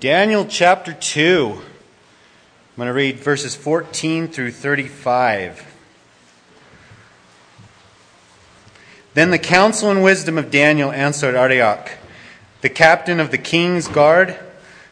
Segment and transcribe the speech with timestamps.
[0.00, 1.50] Daniel chapter 2.
[1.52, 1.62] I'm
[2.74, 5.62] going to read verses 14 through 35.
[9.12, 11.98] Then the counsel and wisdom of Daniel answered Arioch,
[12.62, 14.38] the captain of the king's guard,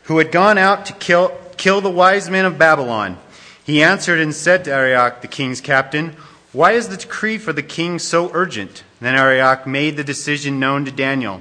[0.02, 3.16] who had gone out to kill, kill the wise men of Babylon.
[3.64, 6.16] He answered and said to Arioch, the king's captain,
[6.52, 8.84] Why is the decree for the king so urgent?
[9.00, 11.40] Then Arioch made the decision known to Daniel.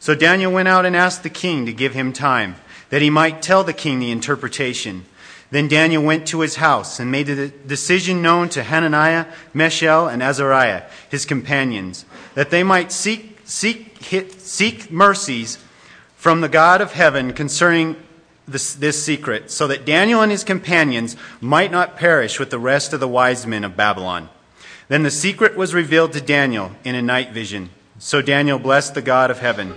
[0.00, 2.56] So Daniel went out and asked the king to give him time,
[2.94, 5.04] that he might tell the king the interpretation.
[5.50, 10.22] Then Daniel went to his house and made the decision known to Hananiah, Mishael, and
[10.22, 12.04] Azariah, his companions,
[12.34, 13.98] that they might seek, seek,
[14.38, 15.58] seek mercies
[16.14, 17.96] from the God of heaven concerning
[18.46, 22.92] this, this secret, so that Daniel and his companions might not perish with the rest
[22.92, 24.28] of the wise men of Babylon.
[24.86, 27.70] Then the secret was revealed to Daniel in a night vision.
[27.98, 29.74] So Daniel blessed the God of heaven.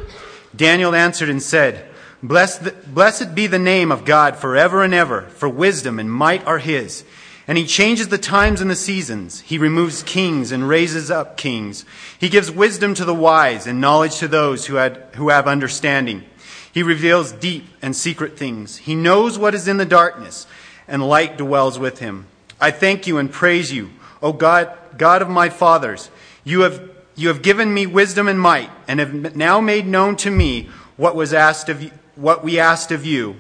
[0.55, 1.86] Daniel answered and said,
[2.23, 6.57] Blessed, blessed be the name of God forever and ever, for wisdom and might are
[6.57, 7.03] his.
[7.47, 9.39] And he changes the times and the seasons.
[9.41, 11.85] He removes kings and raises up kings.
[12.19, 16.25] He gives wisdom to the wise and knowledge to those who, had, who have understanding.
[16.73, 18.77] He reveals deep and secret things.
[18.77, 20.45] He knows what is in the darkness,
[20.87, 22.25] and light dwells with him.
[22.59, 26.09] I thank you and praise you, O God, God of my fathers.
[26.43, 30.31] You have, you have given me wisdom and might, and have now made known to
[30.31, 33.35] me what was asked of you, what we asked of you.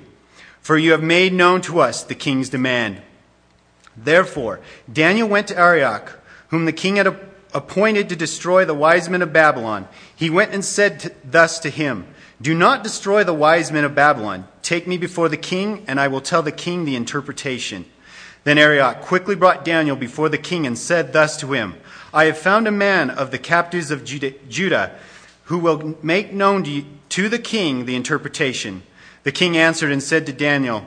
[0.61, 3.01] For you have made known to us the king's demand.
[3.95, 4.59] Therefore,
[4.91, 7.07] Daniel went to Arioch, whom the king had
[7.53, 9.87] appointed to destroy the wise men of Babylon.
[10.15, 12.05] He went and said to, thus to him,
[12.41, 14.47] Do not destroy the wise men of Babylon.
[14.61, 17.85] Take me before the king, and I will tell the king the interpretation.
[18.43, 21.75] Then Arioch quickly brought Daniel before the king and said thus to him,
[22.13, 24.95] I have found a man of the captives of Judah
[25.47, 28.83] who will make known to, you, to the king the interpretation.
[29.23, 30.85] The king answered and said to Daniel,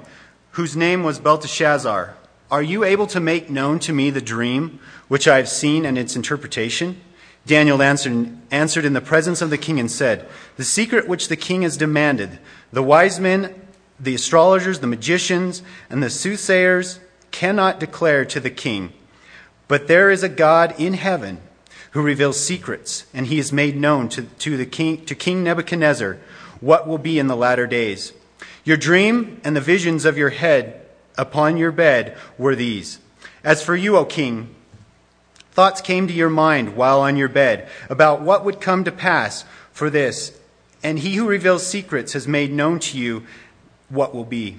[0.53, 2.15] whose name was Belteshazzar,
[2.51, 4.79] Are you able to make known to me the dream
[5.09, 7.01] which I have seen and its interpretation?
[7.47, 11.37] Daniel answered, answered in the presence of the king and said, The secret which the
[11.37, 12.39] king has demanded,
[12.71, 13.55] the wise men,
[13.99, 17.01] the astrologers, the magicians, and the soothsayers
[17.31, 18.93] cannot declare to the king.
[19.69, 21.41] But there is a God in heaven
[21.91, 26.19] who reveals secrets, and he has made known to, to, the king, to King Nebuchadnezzar
[26.61, 28.13] what will be in the latter days.
[28.65, 30.87] Your dream and the visions of your head
[31.17, 32.99] upon your bed were these.
[33.43, 34.55] As for you, O king,
[35.53, 39.45] thoughts came to your mind while on your bed about what would come to pass
[39.73, 40.39] for this,
[40.83, 43.25] and he who reveals secrets has made known to you
[43.89, 44.59] what will be.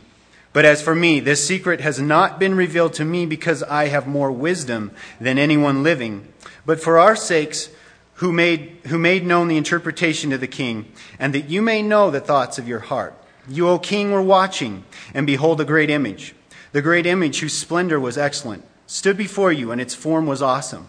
[0.53, 4.05] But as for me, this secret has not been revealed to me because I have
[4.05, 6.27] more wisdom than anyone living,
[6.65, 7.69] but for our sakes
[8.15, 12.11] who made, who made known the interpretation to the king, and that you may know
[12.11, 13.15] the thoughts of your heart.
[13.47, 14.83] You, O king, were watching,
[15.13, 16.35] and behold a great image.
[16.71, 20.87] The great image, whose splendor was excellent, stood before you, and its form was awesome.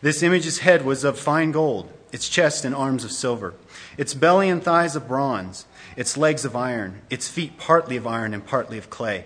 [0.00, 3.54] This image's head was of fine gold, its chest and arms of silver,
[3.96, 5.66] its belly and thighs of bronze
[5.96, 9.24] its legs of iron, its feet partly of iron and partly of clay.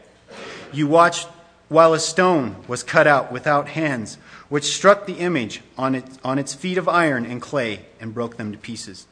[0.72, 1.28] You watched
[1.68, 4.18] while a stone was cut out without hands,
[4.48, 8.36] which struck the image on its, on its feet of iron and clay and broke
[8.36, 9.06] them to pieces.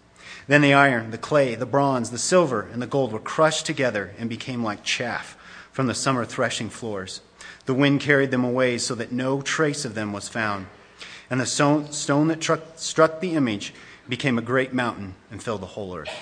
[0.47, 4.13] Then the iron, the clay, the bronze, the silver, and the gold were crushed together
[4.19, 5.37] and became like chaff
[5.73, 7.21] from the summer threshing floors.
[7.67, 10.67] The wind carried them away so that no trace of them was found.
[11.31, 13.73] And the stone, that truck, struck the image
[14.09, 16.15] became a great mountain and filled the whole earth.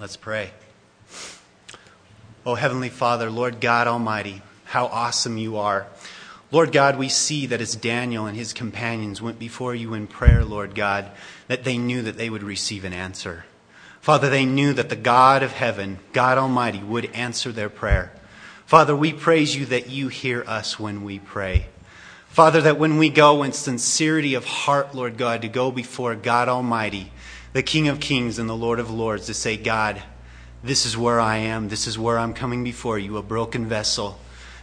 [0.00, 0.52] Let's pray.
[2.46, 5.86] Oh, Heavenly Father, Lord God Almighty, how awesome you are.
[6.50, 10.44] Lord God, we see that as Daniel and his companions went before you in prayer,
[10.44, 11.10] Lord God,
[11.46, 13.44] that they knew that they would receive an answer.
[14.00, 18.12] Father, they knew that the God of heaven, God Almighty, would answer their prayer.
[18.64, 21.66] Father, we praise you that you hear us when we pray.
[22.28, 26.48] Father, that when we go in sincerity of heart, Lord God, to go before God
[26.48, 27.12] Almighty,
[27.52, 30.02] the King of Kings and the Lord of Lords, to say, God,
[30.62, 31.68] this is where I am.
[31.68, 34.18] This is where I'm coming before you, a broken vessel,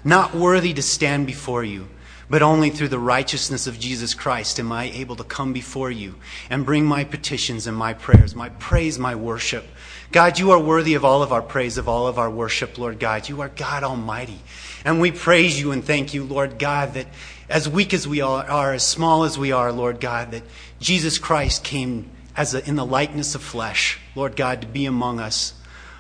[0.06, 1.90] not worthy to stand before you.
[2.28, 6.16] But only through the righteousness of Jesus Christ am I able to come before you
[6.50, 9.64] and bring my petitions and my prayers, my praise, my worship.
[10.12, 13.00] God, you are worthy of all of our praise, of all of our worship, Lord
[13.00, 13.30] God.
[13.30, 14.40] You are God Almighty.
[14.84, 17.08] And we praise you and thank you, Lord God, that
[17.48, 20.44] as weak as we are, as small as we are, Lord God, that
[20.80, 25.20] Jesus Christ came as a, in the likeness of flesh, Lord God, to be among
[25.20, 25.54] us.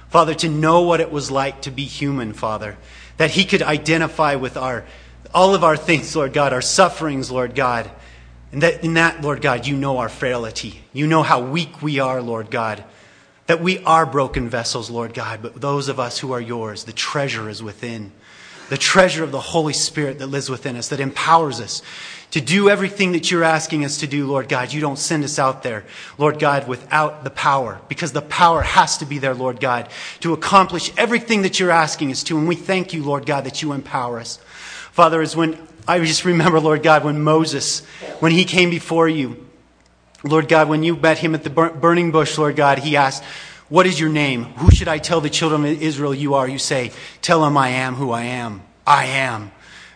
[0.09, 2.77] Father, to know what it was like to be human, Father,
[3.17, 4.85] that He could identify with our,
[5.33, 7.89] all of our things, Lord God, our sufferings, Lord God.
[8.51, 10.81] And that in that, Lord God, you know our frailty.
[10.93, 12.83] You know how weak we are, Lord God.
[13.47, 16.93] that we are broken vessels, Lord God, but those of us who are yours, the
[16.93, 18.11] treasure is within.
[18.69, 21.83] The treasure of the Holy Spirit that lives within us, that empowers us
[22.35, 24.73] to do everything that you're asking us to do, Lord God.
[24.73, 25.85] You don't send us out there,
[26.17, 29.87] Lord God, without the power, because the power has to be there, Lord God,
[30.19, 32.37] to accomplish everything that you're asking us to.
[32.37, 34.35] And we thank you, Lord God, that you empower us.
[34.91, 37.85] Father, as when I just remember, Lord God, when Moses,
[38.19, 39.47] when he came before you,
[40.21, 43.23] Lord God, when you met him at the burning bush, Lord God, he asked,
[43.69, 44.43] What is your name?
[44.43, 46.49] Who should I tell the children of Israel you are?
[46.49, 46.91] You say,
[47.21, 48.61] Tell them I am who I am.
[48.85, 49.53] I am.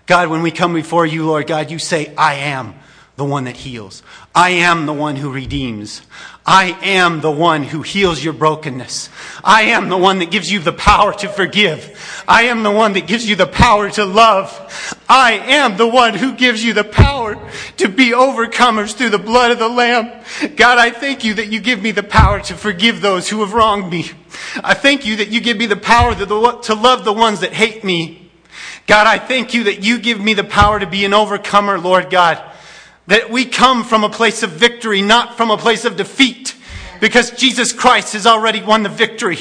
[0.10, 2.74] God, when we come before you, Lord God, you say, I am
[3.16, 4.02] the one that heals.
[4.34, 6.02] I am the one who redeems.
[6.48, 9.10] I am the one who heals your brokenness.
[9.44, 12.24] I am the one that gives you the power to forgive.
[12.28, 14.98] I am the one that gives you the power to love.
[15.08, 17.38] I am the one who gives you the power
[17.78, 20.24] to be overcomers through the blood of the Lamb.
[20.56, 23.54] God, I thank you that you give me the power to forgive those who have
[23.54, 24.10] wronged me.
[24.64, 27.84] I thank you that you give me the power to love the ones that hate
[27.84, 28.29] me.
[28.90, 32.10] God, I thank you that you give me the power to be an overcomer, Lord
[32.10, 32.42] God.
[33.06, 36.56] That we come from a place of victory, not from a place of defeat.
[37.00, 39.38] Because Jesus Christ has already won the victory.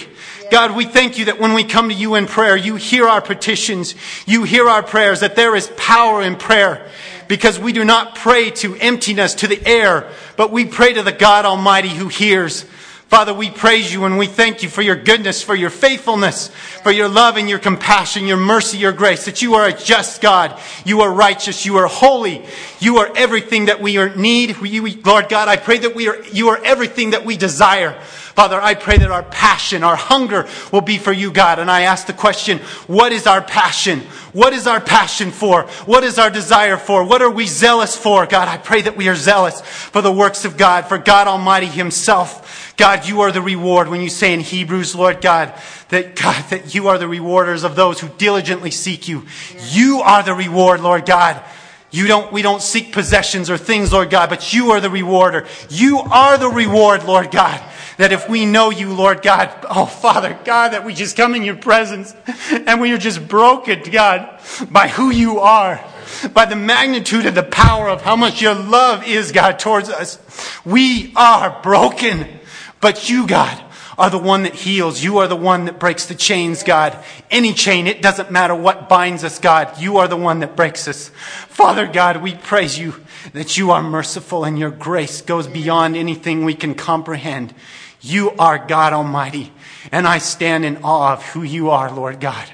[0.50, 3.22] God, we thank you that when we come to you in prayer, you hear our
[3.22, 3.94] petitions,
[4.26, 6.86] you hear our prayers, that there is power in prayer.
[7.26, 11.10] Because we do not pray to emptiness, to the air, but we pray to the
[11.10, 12.66] God Almighty who hears.
[13.08, 16.48] Father, we praise you and we thank you for your goodness, for your faithfulness,
[16.82, 20.20] for your love and your compassion, your mercy, your grace, that you are a just
[20.20, 20.60] God.
[20.84, 21.64] You are righteous.
[21.64, 22.44] You are holy.
[22.80, 24.58] You are everything that we need.
[25.06, 27.98] Lord God, I pray that we are, you are everything that we desire.
[28.38, 31.58] Father, I pray that our passion, our hunger will be for you, God.
[31.58, 34.00] And I ask the question, what is our passion?
[34.32, 35.62] What is our passion for?
[35.86, 37.04] What is our desire for?
[37.04, 38.26] What are we zealous for?
[38.26, 41.66] God, I pray that we are zealous for the works of God, for God Almighty
[41.66, 42.44] Himself.
[42.78, 43.88] God, you are the reward.
[43.88, 45.52] When you say in Hebrews, Lord God,
[45.88, 49.26] that God, that you are the rewarders of those who diligently seek you.
[49.70, 51.42] You are the reward, Lord God.
[51.90, 55.46] You don't, we don't seek possessions or things, Lord God, but you are the rewarder.
[55.70, 57.62] You are the reward, Lord God.
[57.96, 61.42] That if we know you, Lord God, oh Father God, that we just come in
[61.42, 62.14] your presence
[62.50, 64.40] and we are just broken, God,
[64.70, 65.84] by who you are
[66.32, 70.18] by the magnitude of the power of how much your love is, God, towards us.
[70.64, 72.37] We are broken.
[72.80, 73.62] But you, God,
[73.98, 75.02] are the one that heals.
[75.02, 76.96] You are the one that breaks the chains, God.
[77.30, 79.80] Any chain, it doesn't matter what binds us, God.
[79.80, 81.08] You are the one that breaks us.
[81.08, 82.94] Father God, we praise you
[83.32, 87.52] that you are merciful and your grace goes beyond anything we can comprehend.
[88.00, 89.52] You are God Almighty.
[89.90, 92.48] And I stand in awe of who you are, Lord God.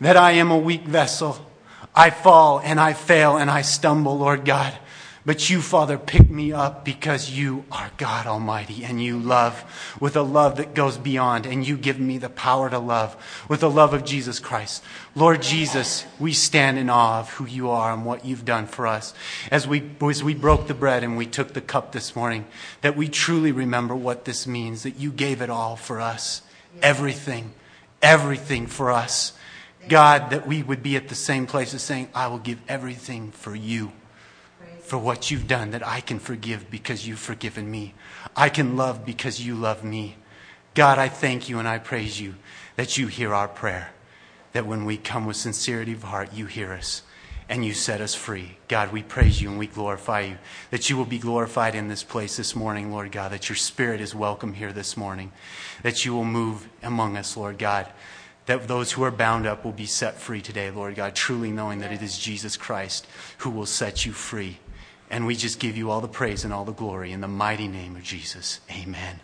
[0.00, 1.46] That I am a weak vessel.
[1.94, 4.72] I fall and I fail and I stumble, Lord God.
[5.30, 10.16] But you, Father, pick me up because you are God Almighty and you love with
[10.16, 13.16] a love that goes beyond and you give me the power to love
[13.48, 14.82] with the love of Jesus Christ.
[15.14, 18.88] Lord Jesus, we stand in awe of who you are and what you've done for
[18.88, 19.14] us.
[19.52, 22.44] As we, as we broke the bread and we took the cup this morning,
[22.80, 26.42] that we truly remember what this means, that you gave it all for us.
[26.82, 27.52] Everything,
[28.02, 29.32] everything for us.
[29.88, 33.30] God, that we would be at the same place as saying, I will give everything
[33.30, 33.92] for you
[34.90, 37.94] for what you've done, that I can forgive because you've forgiven me.
[38.34, 40.16] I can love because you love me.
[40.74, 42.34] God, I thank you and I praise you
[42.74, 43.92] that you hear our prayer,
[44.52, 47.02] that when we come with sincerity of heart, you hear us
[47.48, 48.58] and you set us free.
[48.66, 50.38] God, we praise you and we glorify you,
[50.72, 54.00] that you will be glorified in this place this morning, Lord God, that your spirit
[54.00, 55.30] is welcome here this morning,
[55.84, 57.86] that you will move among us, Lord God
[58.46, 61.78] that those who are bound up will be set free today, Lord God, truly knowing
[61.80, 63.06] that it is Jesus Christ
[63.38, 64.58] who will set you free.
[65.10, 67.66] And we just give you all the praise and all the glory in the mighty
[67.66, 68.60] name of Jesus.
[68.70, 69.18] Amen.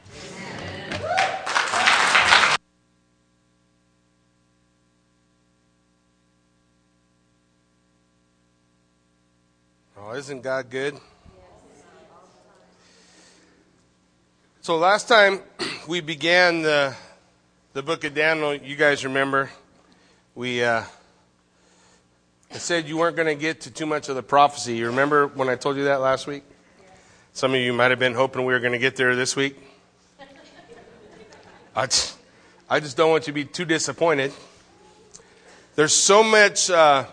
[9.97, 10.99] Oh, isn't God good?
[14.61, 15.41] So last time
[15.89, 16.95] we began the
[17.77, 19.51] the book of Daniel, you guys remember,
[20.35, 20.83] we uh,
[22.57, 24.77] I said you weren't going to get to too much of the prophecy.
[24.77, 26.43] You remember when I told you that last week?
[27.35, 29.59] Some of you might have been hoping we were going to get there this week.
[31.77, 32.17] I just,
[32.71, 34.33] I just don't want you to be too disappointed.
[35.75, 37.05] There's so much uh,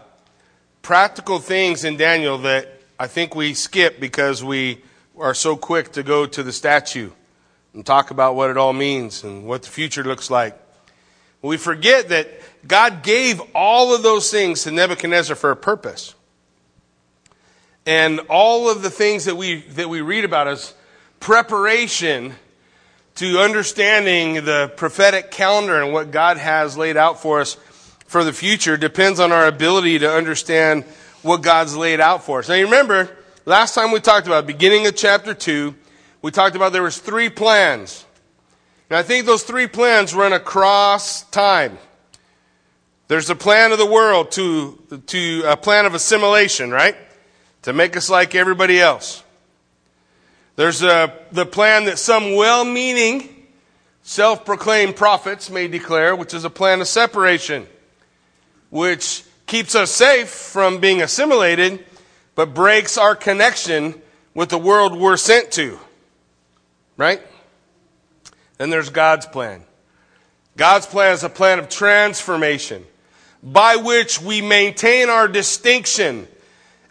[0.82, 4.82] practical things in Daniel that I think we skip because we
[5.20, 7.12] are so quick to go to the statue
[7.74, 10.58] and talk about what it all means and what the future looks like.
[11.44, 12.30] We forget that
[12.66, 16.16] God gave all of those things to Nebuchadnezzar for a purpose.
[17.86, 20.74] And all of the things that we, that we read about as
[21.20, 22.34] preparation
[23.16, 27.56] to understanding the prophetic calendar and what God has laid out for us
[28.08, 30.86] for the future depends on our ability to understand
[31.24, 32.48] what God's laid out for us.
[32.48, 33.10] Now you remember,
[33.46, 35.76] last time we talked about, beginning of chapter 2,
[36.22, 38.06] we talked about there was three plans.
[38.94, 41.80] And I think those three plans run across time.
[43.08, 46.96] There's a plan of the world to, to a plan of assimilation, right?
[47.64, 49.24] To make us like everybody else.
[50.58, 53.48] There's a, the plan that some well meaning,
[54.04, 57.66] self proclaimed prophets may declare, which is a plan of separation,
[58.70, 61.84] which keeps us safe from being assimilated,
[62.36, 64.00] but breaks our connection
[64.36, 65.80] with the world we're sent to.
[66.96, 67.24] Right?
[68.58, 69.64] Then there's God's plan.
[70.56, 72.86] God's plan is a plan of transformation
[73.42, 76.28] by which we maintain our distinction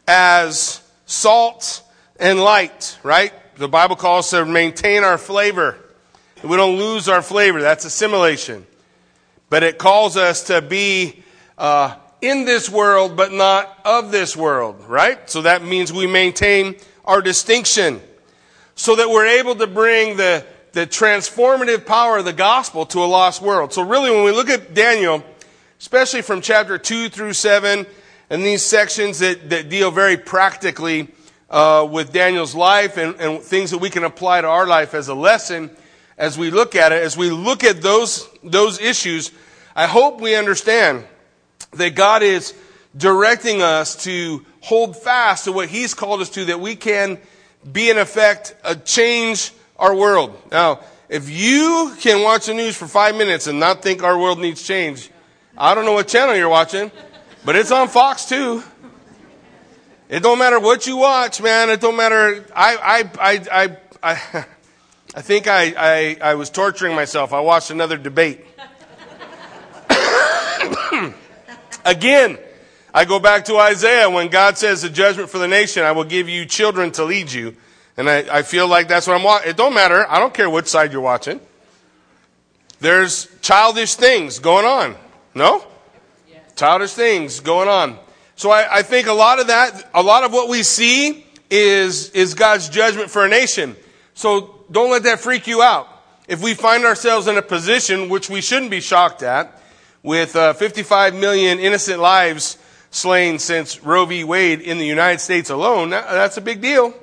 [0.07, 1.83] as salt
[2.19, 3.33] and light, right?
[3.57, 5.78] The Bible calls to maintain our flavor.
[6.42, 7.61] We don't lose our flavor.
[7.61, 8.66] That's assimilation.
[9.49, 11.23] But it calls us to be
[11.57, 15.28] uh, in this world, but not of this world, right?
[15.31, 18.00] So that means we maintain our distinction
[18.75, 23.07] so that we're able to bring the, the transformative power of the gospel to a
[23.07, 23.73] lost world.
[23.73, 25.23] So really, when we look at Daniel,
[25.79, 27.87] especially from chapter 2 through 7,
[28.31, 31.09] and these sections that, that deal very practically
[31.50, 35.09] uh, with Daniel's life and, and things that we can apply to our life as
[35.09, 35.71] a lesson
[36.17, 39.33] as we look at it, as we look at those, those issues,
[39.75, 41.05] I hope we understand
[41.73, 42.55] that God is
[42.97, 47.19] directing us to hold fast to what He's called us to, that we can
[47.71, 49.52] be in effect, a change
[49.83, 50.41] our world.
[50.51, 54.39] Now, if you can watch the news for five minutes and not think our world
[54.39, 55.11] needs change,
[55.59, 56.93] I don't know what channel you're watching,
[57.45, 58.62] but it's on Fox too.
[60.09, 61.69] It don't matter what you watch, man.
[61.69, 62.45] It don't matter.
[62.55, 64.45] I, I, I, I, I,
[65.17, 67.33] I think I, I, I was torturing myself.
[67.33, 68.47] I watched another debate.
[71.85, 72.39] Again,
[72.95, 76.05] I go back to Isaiah when God says the judgment for the nation, I will
[76.05, 77.57] give you children to lead you.
[77.96, 79.50] And I, I feel like that's what I'm watching.
[79.50, 80.06] It don't matter.
[80.08, 81.40] I don't care which side you're watching.
[82.80, 84.96] There's childish things going on.
[85.34, 85.64] No?
[86.56, 87.99] Childish things going on.
[88.37, 92.11] So I, I think a lot of that, a lot of what we see is,
[92.11, 93.76] is God's judgment for a nation.
[94.14, 95.88] So don't let that freak you out.
[96.26, 99.61] If we find ourselves in a position, which we shouldn't be shocked at,
[100.02, 102.58] with uh, 55 million innocent lives
[102.90, 104.25] slain since Roe v.
[104.25, 106.94] Wade in the United States alone, that's a big deal.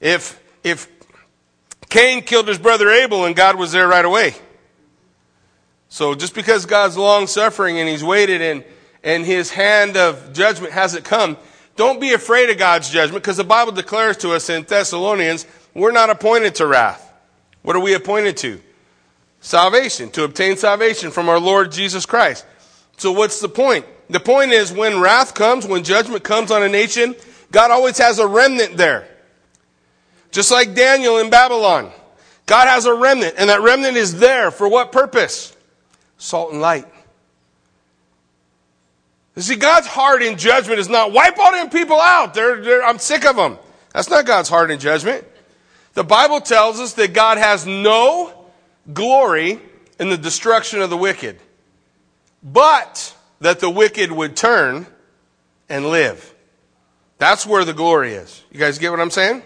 [0.00, 0.88] If, if
[1.88, 4.34] Cain killed his brother Abel and God was there right away,
[5.88, 8.64] so just because God's long suffering and He's waited and,
[9.02, 11.36] and His hand of judgment hasn't come,
[11.76, 15.92] don't be afraid of God's judgment because the Bible declares to us in Thessalonians, we're
[15.92, 17.12] not appointed to wrath.
[17.62, 18.60] What are we appointed to?
[19.40, 22.44] Salvation, to obtain salvation from our Lord Jesus Christ.
[22.96, 23.84] So what's the point?
[24.08, 27.14] The point is when wrath comes, when judgment comes on a nation,
[27.52, 29.08] God always has a remnant there.
[30.36, 31.90] Just like Daniel in Babylon.
[32.44, 35.56] God has a remnant, and that remnant is there for what purpose?
[36.18, 36.84] salt and light.
[39.34, 42.34] You see, God's heart in judgment is not wipe all them people out.
[42.34, 43.56] They're, they're, I'm sick of them.
[43.94, 45.24] That's not God's heart in judgment.
[45.94, 48.46] The Bible tells us that God has no
[48.92, 49.58] glory
[49.98, 51.38] in the destruction of the wicked,
[52.42, 54.86] but that the wicked would turn
[55.70, 56.34] and live.
[57.16, 58.42] That's where the glory is.
[58.50, 59.42] You guys get what I'm saying?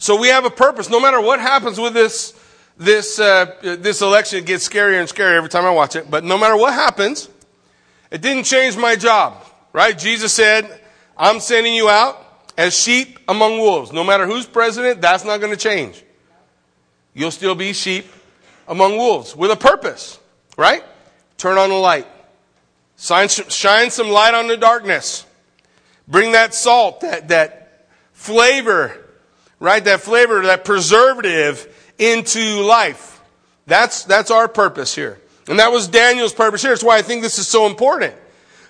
[0.00, 0.88] So we have a purpose.
[0.88, 2.34] No matter what happens with this
[2.78, 6.10] this, uh, this election it gets scarier and scarier every time I watch it.
[6.10, 7.28] But no matter what happens,
[8.10, 9.96] it didn't change my job, right?
[9.96, 10.80] Jesus said,
[11.16, 12.26] I'm sending you out
[12.56, 13.92] as sheep among wolves.
[13.92, 16.02] No matter who's president, that's not going to change.
[17.12, 18.06] You'll still be sheep
[18.66, 20.18] among wolves with a purpose,
[20.56, 20.82] right?
[21.36, 22.06] Turn on the light.
[22.96, 25.26] Shine some light on the darkness.
[26.08, 29.06] Bring that salt, that, that flavor,
[29.60, 29.84] right?
[29.84, 33.20] That flavor, that preservative into life.
[33.66, 35.20] That's, that's our purpose here.
[35.48, 36.72] And that was Daniel's purpose here.
[36.72, 38.14] That's why I think this is so important.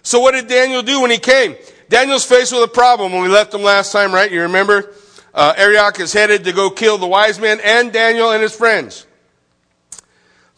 [0.02, 1.56] So what did Daniel do when he came?
[1.88, 4.30] Daniel's faced with a problem when we left him last time, right?
[4.30, 4.92] You remember?
[5.32, 9.06] Uh, Arioch is headed to go kill the wise men and Daniel and his friends.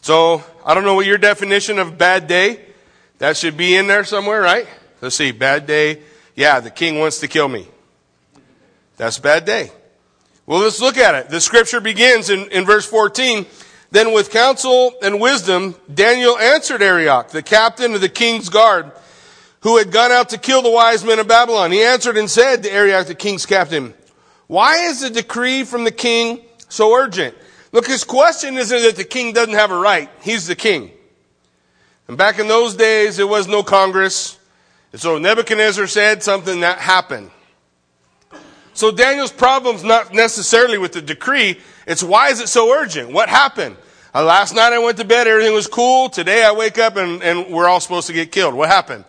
[0.01, 2.65] So, I don't know what your definition of bad day.
[3.19, 4.67] That should be in there somewhere, right?
[5.01, 5.31] Let's see.
[5.31, 6.01] Bad day.
[6.35, 7.67] Yeah, the king wants to kill me.
[8.97, 9.71] That's a bad day.
[10.45, 11.29] Well, let's look at it.
[11.29, 13.45] The scripture begins in, in verse 14.
[13.91, 18.91] Then with counsel and wisdom, Daniel answered Arioch, the captain of the king's guard,
[19.61, 21.71] who had gone out to kill the wise men of Babylon.
[21.71, 23.93] He answered and said to Arioch, the king's captain,
[24.47, 27.35] Why is the decree from the king so urgent?
[27.71, 30.09] Look, his question isn't that the king doesn't have a right.
[30.21, 30.91] He's the king.
[32.07, 34.37] And back in those days, there was no Congress.
[34.91, 37.31] And so Nebuchadnezzar said something that happened.
[38.73, 41.59] So Daniel's problem's not necessarily with the decree.
[41.85, 43.11] It's why is it so urgent?
[43.11, 43.77] What happened?
[44.15, 46.09] Uh, last night I went to bed, everything was cool.
[46.09, 48.53] Today I wake up and, and we're all supposed to get killed.
[48.53, 49.05] What happened?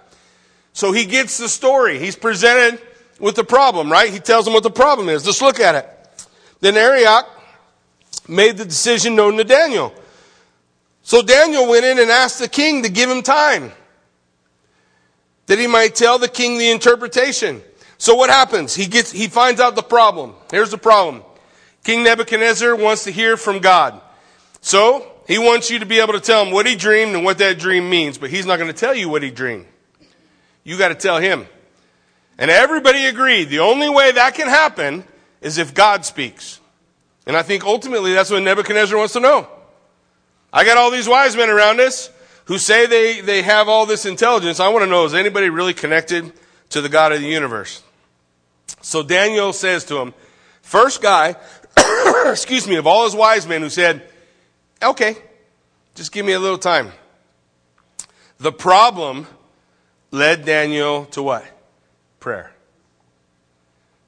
[0.73, 1.99] So he gets the story.
[1.99, 2.81] He's presented
[3.19, 4.13] with the problem, right?
[4.13, 5.25] He tells them what the problem is.
[5.25, 5.89] Let's look at it.
[6.61, 7.27] Then Arioch
[8.29, 9.95] made the decision known to Daniel.
[11.03, 13.73] So Daniel went in and asked the king to give him time
[15.47, 17.63] that he might tell the king the interpretation.
[17.99, 18.75] So what happens?
[18.75, 20.35] He gets, he finds out the problem.
[20.51, 21.23] Here's the problem.
[21.85, 24.01] King Nebuchadnezzar wants to hear from God.
[24.61, 27.39] So he wants you to be able to tell him what he dreamed and what
[27.39, 29.67] that dream means, but he's not going to tell you what he dreamed.
[30.65, 31.47] You got to tell him.
[32.39, 35.05] And everybody agreed the only way that can happen
[35.41, 36.61] is if God speaks.
[37.27, 39.49] And I think ultimately that's what Nebuchadnezzar wants to know.
[40.53, 42.11] I got all these wise men around us
[42.47, 44.61] who say they, they have all this intelligence.
[44.61, 46.33] I want to know is anybody really connected
[46.71, 47.83] to the God of the universe?
[48.85, 50.13] So Daniel says to him,
[50.61, 51.37] first guy,
[52.27, 54.07] excuse me, of all his wise men who said,
[54.83, 55.17] okay,
[55.95, 56.93] just give me a little time.
[58.39, 59.27] The problem
[60.11, 61.47] led Daniel to what?
[62.21, 62.53] Prayer.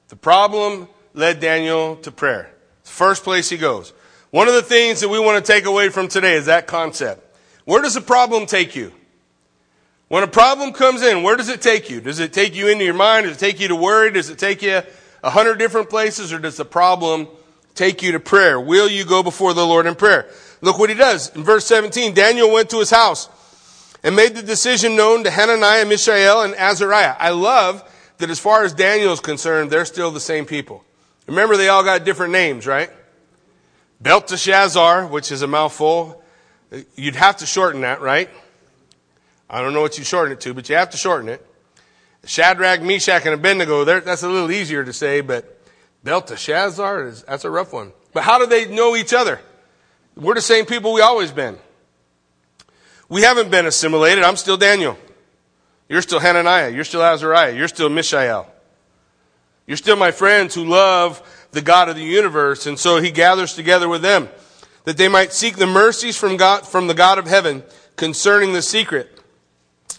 [0.09, 2.51] The problem led Daniel to prayer.
[2.83, 3.93] First place he goes.
[4.29, 7.35] One of the things that we want to take away from today is that concept.
[7.65, 8.93] Where does a problem take you?
[10.07, 11.99] When a problem comes in, where does it take you?
[11.99, 13.25] Does it take you into your mind?
[13.25, 14.11] Does it take you to worry?
[14.11, 14.81] Does it take you
[15.23, 16.31] a hundred different places?
[16.31, 17.27] Or does the problem
[17.75, 18.59] take you to prayer?
[18.59, 20.29] Will you go before the Lord in prayer?
[20.61, 21.35] Look what he does.
[21.35, 23.29] In verse 17, Daniel went to his house
[24.01, 27.15] and made the decision known to Hananiah, Mishael, and Azariah.
[27.19, 27.83] I love
[28.19, 30.83] that as far as Daniel is concerned, they're still the same people.
[31.27, 32.89] Remember, they all got different names, right?
[33.99, 36.23] Belteshazzar, which is a mouthful.
[36.95, 38.29] You'd have to shorten that, right?
[39.49, 41.45] I don't know what you shorten it to, but you have to shorten it.
[42.25, 45.57] Shadrach, Meshach, and Abednego, that's a little easier to say, but
[46.03, 47.93] Belteshazzar, is, that's a rough one.
[48.13, 49.39] But how do they know each other?
[50.15, 51.57] We're the same people we always been.
[53.07, 54.23] We haven't been assimilated.
[54.23, 54.97] I'm still Daniel.
[55.87, 56.69] You're still Hananiah.
[56.69, 57.55] You're still Azariah.
[57.55, 58.51] You're still Mishael.
[59.65, 62.65] You're still my friends who love the God of the universe.
[62.65, 64.27] And so he gathers together with them
[64.83, 67.63] that they might seek the mercies from God, from the God of heaven
[67.95, 69.16] concerning the secret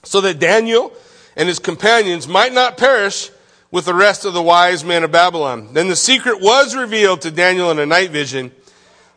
[0.02, 0.92] so that Daniel
[1.36, 3.30] and his companions might not perish
[3.70, 5.72] with the rest of the wise men of Babylon.
[5.72, 8.52] Then the secret was revealed to Daniel in a night vision.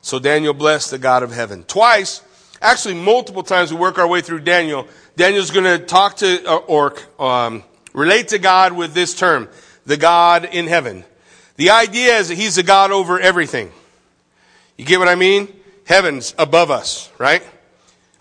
[0.01, 1.63] So Daniel blessed the God of heaven.
[1.63, 2.21] Twice,
[2.61, 4.87] actually multiple times we work our way through Daniel.
[5.15, 7.63] Daniel's going to talk to, uh, or um,
[7.93, 9.47] relate to God with this term,
[9.85, 11.05] the God in heaven.
[11.55, 13.71] The idea is that he's the God over everything.
[14.77, 15.47] You get what I mean?
[15.85, 17.43] Heaven's above us, right?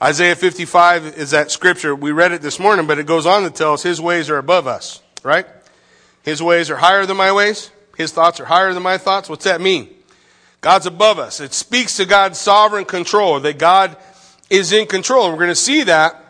[0.02, 1.94] Isaiah 55 is that scripture.
[1.94, 4.38] We read it this morning, but it goes on to tell us his ways are
[4.38, 5.46] above us, right?
[6.22, 7.70] His ways are higher than my ways.
[7.98, 9.28] His thoughts are higher than my thoughts.
[9.28, 9.90] What's that mean?
[10.62, 11.40] God's above us.
[11.40, 13.96] It speaks to God's sovereign control, that God
[14.48, 15.30] is in control.
[15.30, 16.24] We're going to see that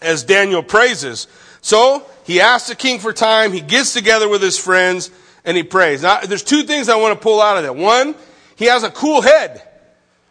[0.00, 1.26] as Daniel praises.
[1.62, 3.52] So, he asks the king for time.
[3.52, 5.10] He gets together with his friends
[5.44, 6.02] and he prays.
[6.02, 7.74] Now, there's two things I want to pull out of that.
[7.74, 8.14] One,
[8.54, 9.66] he has a cool head.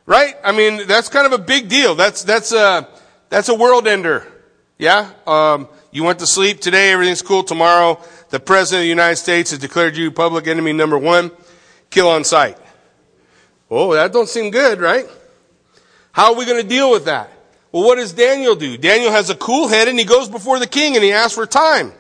[0.09, 0.35] Right?
[0.43, 1.93] I mean, that's kind of a big deal.
[1.93, 2.87] That's, that's a,
[3.29, 4.25] that's a world ender.
[4.79, 5.11] Yeah?
[5.27, 7.43] Um, you went to sleep today, everything's cool.
[7.43, 11.29] Tomorrow, the President of the United States has declared you public enemy number one,
[11.91, 12.57] kill on sight.
[13.69, 15.05] Oh, that don't seem good, right?
[16.11, 17.31] How are we going to deal with that?
[17.71, 18.77] Well, what does Daniel do?
[18.77, 21.45] Daniel has a cool head and he goes before the king and he asks for
[21.45, 21.93] time.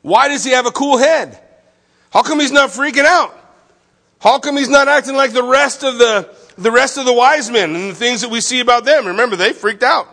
[0.00, 1.38] Why does he have a cool head?
[2.10, 3.38] How come he's not freaking out?
[4.20, 7.50] How come he's not acting like the rest of the the rest of the wise
[7.50, 9.06] men and the things that we see about them.
[9.06, 10.08] Remember, they freaked out.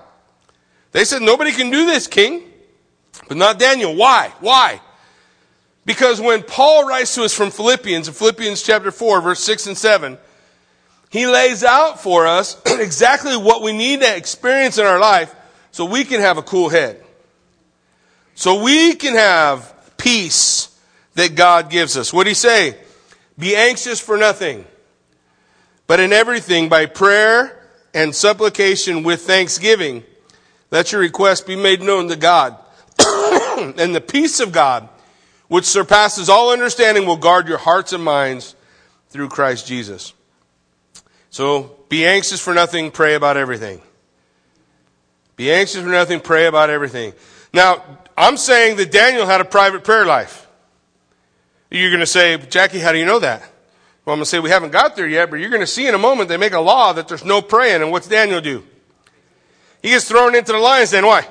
[0.92, 2.44] They said, nobody can do this, king.
[3.28, 3.96] But not Daniel.
[3.96, 4.34] Why?
[4.40, 4.82] Why?
[5.86, 9.78] Because when Paul writes to us from Philippians, in Philippians chapter 4, verse 6 and
[9.78, 10.18] 7,
[11.10, 15.34] he lays out for us exactly what we need to experience in our life
[15.72, 17.04] so we can have a cool head.
[18.36, 20.70] So we can have peace
[21.16, 22.12] that God gives us.
[22.12, 22.78] What did he say?
[23.38, 24.66] Be anxious for nothing.
[25.94, 27.56] But in everything, by prayer
[27.94, 30.04] and supplication with thanksgiving,
[30.72, 32.58] let your request be made known to God.
[33.78, 34.90] and the peace of God,
[35.50, 38.56] which surpasses all understanding, will guard your hearts and minds
[39.10, 40.16] through Christ Jesus.
[41.30, 43.80] So be anxious for nothing, pray about everything.
[45.36, 47.14] Be anxious for nothing, pray about everything.
[47.54, 47.84] Now,
[48.18, 50.48] I'm saying that Daniel had a private prayer life.
[51.70, 53.48] You're going to say, Jackie, how do you know that?
[54.06, 55.88] Well, I'm going to say we haven't got there yet, but you're going to see
[55.88, 57.82] in a moment they make a law that there's no praying.
[57.82, 58.64] And what's Daniel do?
[59.82, 61.06] He gets thrown into the lion's den.
[61.06, 61.28] Why?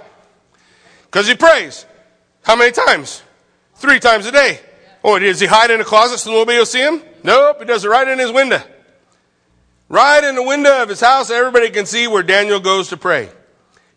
[1.05, 1.85] Because he prays.
[2.45, 3.23] How many times?
[3.75, 4.61] Three times a day.
[5.05, 7.03] Oh, does he hide in a closet so nobody will see him?
[7.23, 8.63] Nope, he does it right in his window.
[9.89, 13.29] Right in the window of his house, everybody can see where Daniel goes to pray.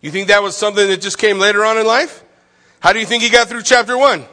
[0.02, 2.24] You think that was something that just came later on in life?
[2.82, 4.26] How do you think he got through chapter one?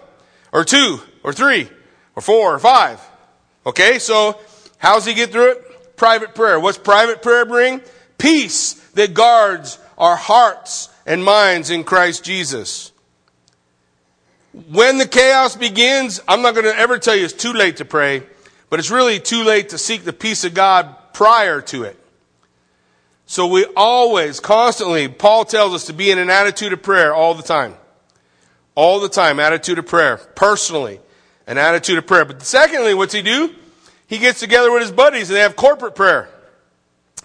[0.52, 1.00] Or two?
[1.22, 1.70] Or three?
[2.16, 2.54] Or four?
[2.54, 3.00] Or five?
[3.64, 4.38] Okay, so
[4.78, 5.96] how's he get through it?
[5.96, 6.58] Private prayer.
[6.58, 7.80] What's private prayer bring?
[8.18, 12.92] Peace that guards our hearts and minds in Christ Jesus.
[14.70, 17.84] When the chaos begins, I'm not going to ever tell you it's too late to
[17.84, 18.22] pray,
[18.68, 21.98] but it's really too late to seek the peace of God prior to it.
[23.26, 27.34] So we always, constantly, Paul tells us to be in an attitude of prayer all
[27.34, 27.74] the time.
[28.74, 30.16] All the time, attitude of prayer.
[30.16, 31.00] Personally,
[31.46, 32.24] an attitude of prayer.
[32.24, 33.54] But secondly, what's he do?
[34.06, 36.28] He gets together with his buddies and they have corporate prayer.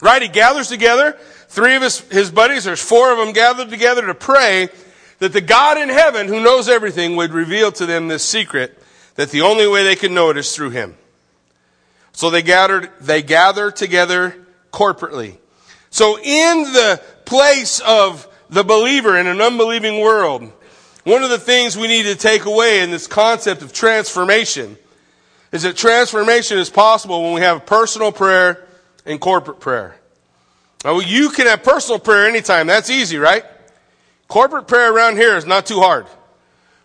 [0.02, 0.22] Right?
[0.22, 1.18] He gathers together.
[1.50, 4.70] Three of his, his buddies, there's four of them gathered together to pray
[5.20, 8.78] that the God in heaven who knows everything would reveal to them this secret
[9.16, 10.96] that the only way they can know it is through him.
[12.12, 14.36] So they gathered, they gather together
[14.72, 15.38] corporately.
[15.90, 20.52] So in the place of the believer in an unbelieving world,
[21.08, 24.78] one of the things we need to take away in this concept of transformation
[25.54, 28.68] is that transformation is possible when we have personal prayer
[29.06, 29.96] and corporate prayer.
[30.84, 32.68] Now, you can have personal prayer anytime.
[32.68, 33.46] That's easy, right?
[34.28, 36.08] Corporate prayer around here is not too hard.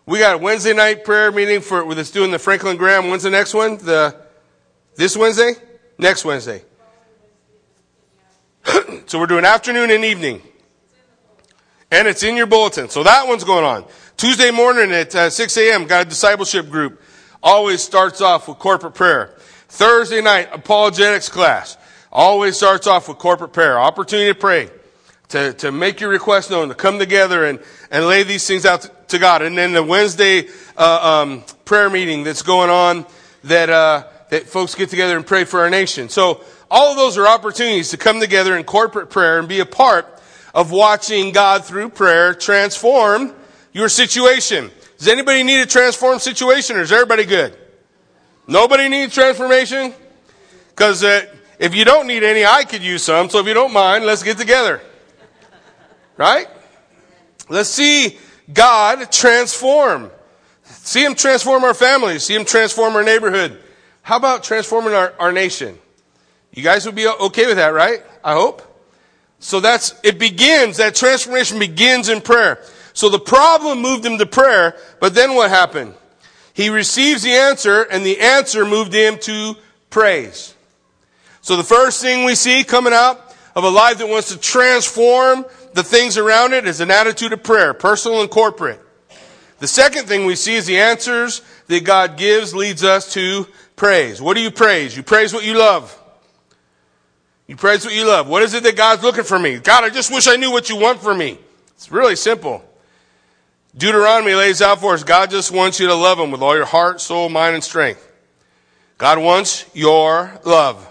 [0.07, 3.09] We got a Wednesday night prayer meeting for with us doing the Franklin Graham.
[3.09, 3.79] When's the next one?
[3.79, 4.17] The
[4.95, 5.55] this Wednesday?
[5.99, 6.63] Next Wednesday.
[9.07, 10.43] so we're doing afternoon and evening.
[11.91, 12.89] And it's in your bulletin.
[12.89, 13.85] So that one's going on.
[14.17, 15.87] Tuesday morning at uh, 6 a.m.
[15.87, 17.03] got a discipleship group.
[17.43, 19.35] Always starts off with corporate prayer.
[19.69, 21.77] Thursday night apologetics class.
[22.13, 23.79] Always starts off with corporate prayer.
[23.79, 24.71] Opportunity to pray
[25.33, 27.59] to, to make your request known, to come together and,
[27.91, 29.43] and lay these things out to God.
[29.43, 33.07] And then the Wednesday uh, um, prayer meeting that's going on
[33.45, 36.11] that, uh, that folks get together and pray for our nation.
[36.11, 39.67] So all of those are opportunities to come together in corporate prayer and be a
[39.67, 40.07] part
[40.55, 43.35] of watching God through prayer transform
[43.73, 44.71] your situation.
[44.99, 47.57] Does anybody need a transformed situation or is everybody good?
[48.47, 49.95] Nobody needs transformation?
[50.71, 51.27] Because uh,
[51.59, 53.31] if you don't need any, I could use some.
[53.31, 54.81] So if you don't mind, let's get together.
[56.17, 56.47] Right?
[57.49, 58.19] Let's see
[58.53, 60.11] God transform.
[60.63, 62.25] See Him transform our families.
[62.25, 63.63] See Him transform our neighborhood.
[64.03, 65.79] How about transforming our, our nation?
[66.53, 68.03] You guys would be okay with that, right?
[68.23, 68.63] I hope.
[69.39, 72.63] So that's, it begins, that transformation begins in prayer.
[72.93, 75.95] So the problem moved him to prayer, but then what happened?
[76.55, 79.55] He receives the answer, and the answer moved him to
[79.91, 80.55] praise.
[81.41, 85.45] So the first thing we see coming out of a life that wants to transform
[85.75, 88.81] the things around it is an attitude of prayer, personal and corporate.
[89.59, 94.21] The second thing we see is the answers that God gives leads us to praise.
[94.21, 94.97] What do you praise?
[94.97, 95.99] You praise what you love.
[97.47, 98.29] You praise what you love.
[98.29, 99.59] What is it that God's looking for me?
[99.59, 101.39] God, I just wish I knew what you want for me.
[101.77, 102.65] It's really simple.
[103.77, 106.67] Deuteronomy lays out for us, God just wants you to love Him with all your
[106.67, 108.07] heart, soul, mind, and strength.
[108.99, 110.89] God wants your love.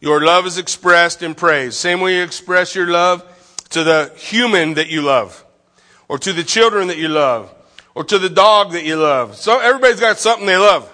[0.00, 1.76] Your love is expressed in praise.
[1.76, 3.24] Same way you express your love
[3.70, 5.44] to the human that you love,
[6.08, 7.54] or to the children that you love,
[7.94, 9.36] or to the dog that you love.
[9.36, 10.92] So everybody's got something they love.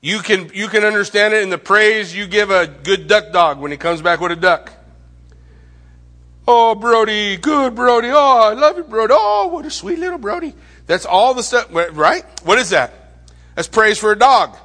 [0.00, 3.58] You can, you can understand it in the praise you give a good duck dog
[3.58, 4.72] when he comes back with a duck.
[6.48, 8.08] Oh, Brody, good Brody.
[8.10, 9.14] Oh, I love you, Brody.
[9.16, 10.54] Oh, what a sweet little Brody.
[10.86, 12.24] That's all the stuff, right?
[12.44, 12.92] What is that?
[13.54, 14.56] That's praise for a dog.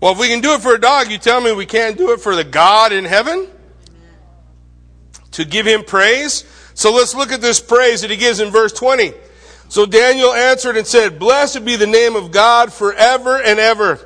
[0.00, 2.12] Well, if we can do it for a dog, you tell me we can't do
[2.12, 3.48] it for the God in heaven?
[5.32, 6.44] to give him praise.
[6.74, 9.12] So let's look at this praise that he gives in verse 20.
[9.68, 13.96] So Daniel answered and said, Blessed be the name of God forever and ever.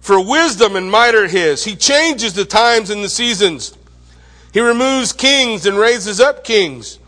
[0.00, 1.64] For wisdom and might are his.
[1.64, 3.76] He changes the times and the seasons.
[4.54, 7.00] He removes kings and raises up kings.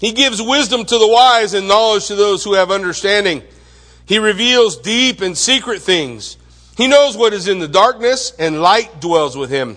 [0.00, 3.42] He gives wisdom to the wise and knowledge to those who have understanding.
[4.06, 6.36] He reveals deep and secret things.
[6.76, 9.76] He knows what is in the darkness and light dwells with him.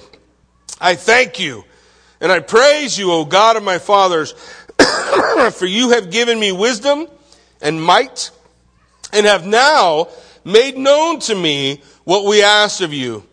[0.80, 1.64] I thank you
[2.22, 4.34] and I praise you, O God of my fathers,
[5.54, 7.08] for you have given me wisdom
[7.64, 8.30] and might,
[9.12, 10.08] and have now
[10.46, 13.26] made known to me what we asked of you.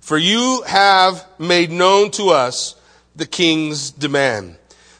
[0.00, 2.74] For you have made known to us
[3.16, 4.56] the king's demand.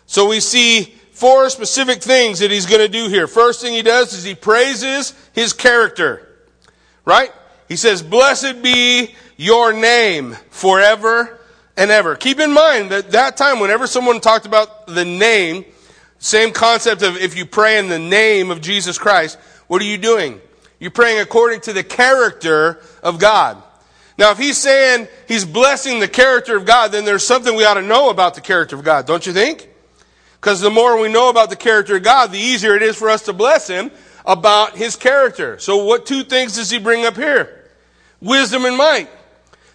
[0.07, 3.27] So we see four specific things that he's going to do here.
[3.27, 6.29] First thing he does is he praises his character.
[7.05, 7.33] Right?
[7.69, 11.39] He says, Blessed be your name forever
[11.77, 12.17] and ever.
[12.17, 15.65] Keep in mind that that time, whenever someone talked about the name,
[16.19, 19.99] same concept of if you pray in the name of Jesus Christ, what are you
[19.99, 20.41] doing?
[20.79, 23.63] You're praying according to the character of God.
[24.19, 27.75] Now, if he's saying he's blessing the character of God, then there's something we ought
[27.75, 29.69] to know about the character of God, don't you think?
[30.41, 33.09] Because the more we know about the character of God, the easier it is for
[33.09, 33.91] us to bless him
[34.27, 35.59] about his character.
[35.59, 37.65] So what two things does he bring up here?
[38.21, 39.09] Wisdom and might.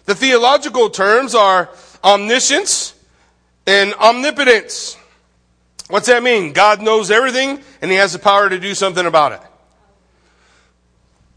[0.04, 1.68] The theological terms are
[2.02, 2.94] omniscience
[3.66, 4.96] and omnipotence.
[5.88, 6.52] What's that mean?
[6.52, 9.40] God knows everything and he has the power to do something about it.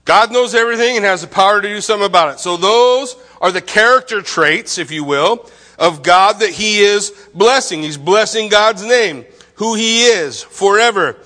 [0.06, 2.40] God knows everything and has the power to do something about it.
[2.40, 7.84] So those are the character traits, if you will, of God that he is blessing.
[7.84, 11.18] He's blessing God's name, who he is forever.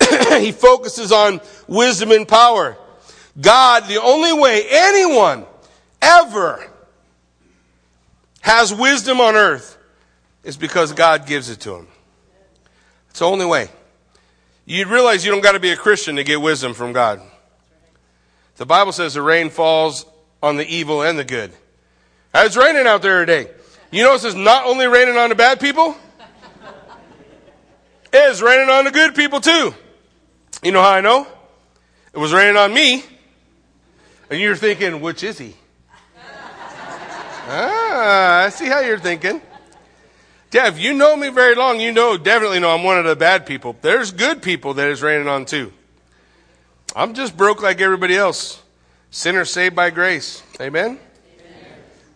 [0.38, 2.76] he focuses on wisdom and power.
[3.40, 5.46] God, the only way anyone
[6.00, 6.70] ever
[8.40, 9.78] has wisdom on earth
[10.44, 11.88] is because God gives it to him.
[13.10, 13.68] It's the only way.
[14.66, 17.20] You'd realize you don't got to be a Christian to get wisdom from God.
[18.56, 20.06] The Bible says the rain falls
[20.42, 21.52] on the evil and the good.
[22.34, 23.50] It's raining out there today.
[23.90, 25.96] You notice it's not only raining on the bad people,
[28.12, 29.74] it's raining on the good people too.
[30.62, 31.26] You know how I know?
[32.12, 33.04] It was raining on me.
[34.30, 35.54] And you're thinking, which is he?
[37.46, 39.40] ah, I see how you're thinking.
[40.52, 43.44] If you know me very long, you know, definitely know I'm one of the bad
[43.44, 43.76] people.
[43.82, 45.72] There's good people that is raining on too.
[46.94, 48.62] I'm just broke like everybody else.
[49.10, 50.42] Sinner saved by grace.
[50.60, 50.86] Amen?
[50.86, 50.98] Amen?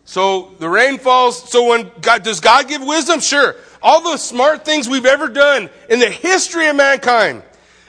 [0.05, 1.51] So the rain falls.
[1.51, 3.21] So when God, does God give wisdom?
[3.21, 3.57] Sure.
[3.83, 7.43] All the smart things we've ever done in the history of mankind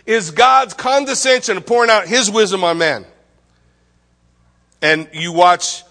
[0.05, 3.05] is God's condescension pouring out His wisdom on man.
[4.81, 5.83] And you watch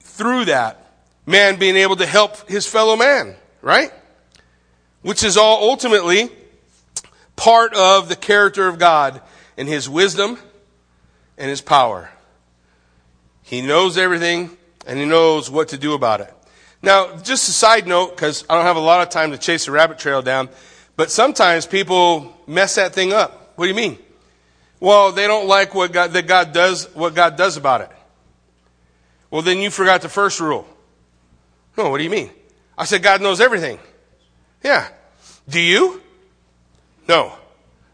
[0.00, 0.92] through that,
[1.26, 3.90] man being able to help his fellow man, right?
[5.02, 6.30] Which is all ultimately
[7.36, 9.20] part of the character of God
[9.56, 10.38] and his wisdom
[11.38, 12.10] and his power.
[13.42, 16.32] He knows everything and he knows what to do about it.
[16.82, 19.66] Now, just a side note, because I don't have a lot of time to chase
[19.66, 20.48] the rabbit trail down,
[20.96, 23.52] but sometimes people mess that thing up.
[23.56, 23.98] What do you mean?
[24.80, 27.90] Well, they don't like what God, that God does, what God does about it.
[29.30, 30.66] Well, then you forgot the first rule.
[31.78, 32.30] No, what do you mean?
[32.76, 33.78] I said God knows everything.
[34.64, 34.88] Yeah.
[35.48, 36.02] Do you?
[37.08, 37.32] No.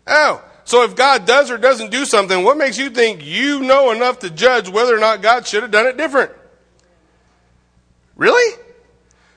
[0.06, 3.90] Oh, so if God does or doesn't do something, what makes you think you know
[3.90, 6.30] enough to judge whether or not God should have done it different?
[8.16, 8.54] Really?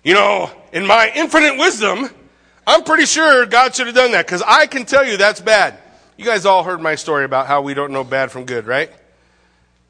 [0.03, 2.09] You know, in my infinite wisdom,
[2.67, 5.77] I'm pretty sure God should have done that because I can tell you that's bad.
[6.17, 8.91] You guys all heard my story about how we don't know bad from good, right?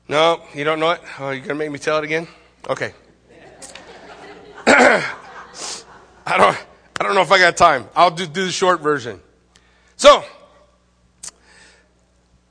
[0.08, 1.01] No, you don't know it?
[1.17, 2.27] Oh, you're going to make me tell it again?
[2.69, 2.93] Okay.
[4.67, 5.12] I
[6.38, 6.56] don't,
[6.99, 7.88] I don't know if I got time.
[7.95, 9.19] I'll do, do the short version.
[9.97, 10.23] So,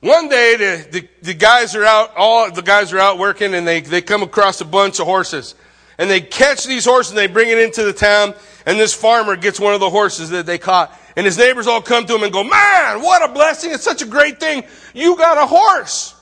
[0.00, 3.66] one day, the, the, the, guys are out, all the guys are out working and
[3.66, 5.54] they, they come across a bunch of horses.
[5.98, 8.34] And they catch these horses and they bring it into the town.
[8.64, 10.98] And this farmer gets one of the horses that they caught.
[11.16, 13.72] And his neighbors all come to him and go, man, what a blessing.
[13.72, 14.64] It's such a great thing.
[14.94, 16.14] You got a horse.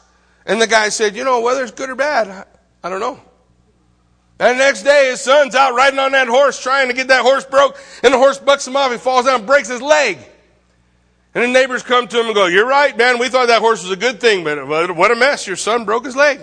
[0.45, 2.47] And the guy said, you know, whether it's good or bad,
[2.83, 3.21] I don't know.
[4.41, 7.23] And the next day, his son's out riding on that horse, trying to get that
[7.23, 7.77] horse broke.
[8.03, 8.91] And the horse bucks him off.
[8.91, 10.19] He falls down breaks his leg.
[11.35, 13.19] And the neighbors come to him and go, You're right, man.
[13.19, 15.47] We thought that horse was a good thing, but what a mess.
[15.47, 16.41] Your son broke his leg.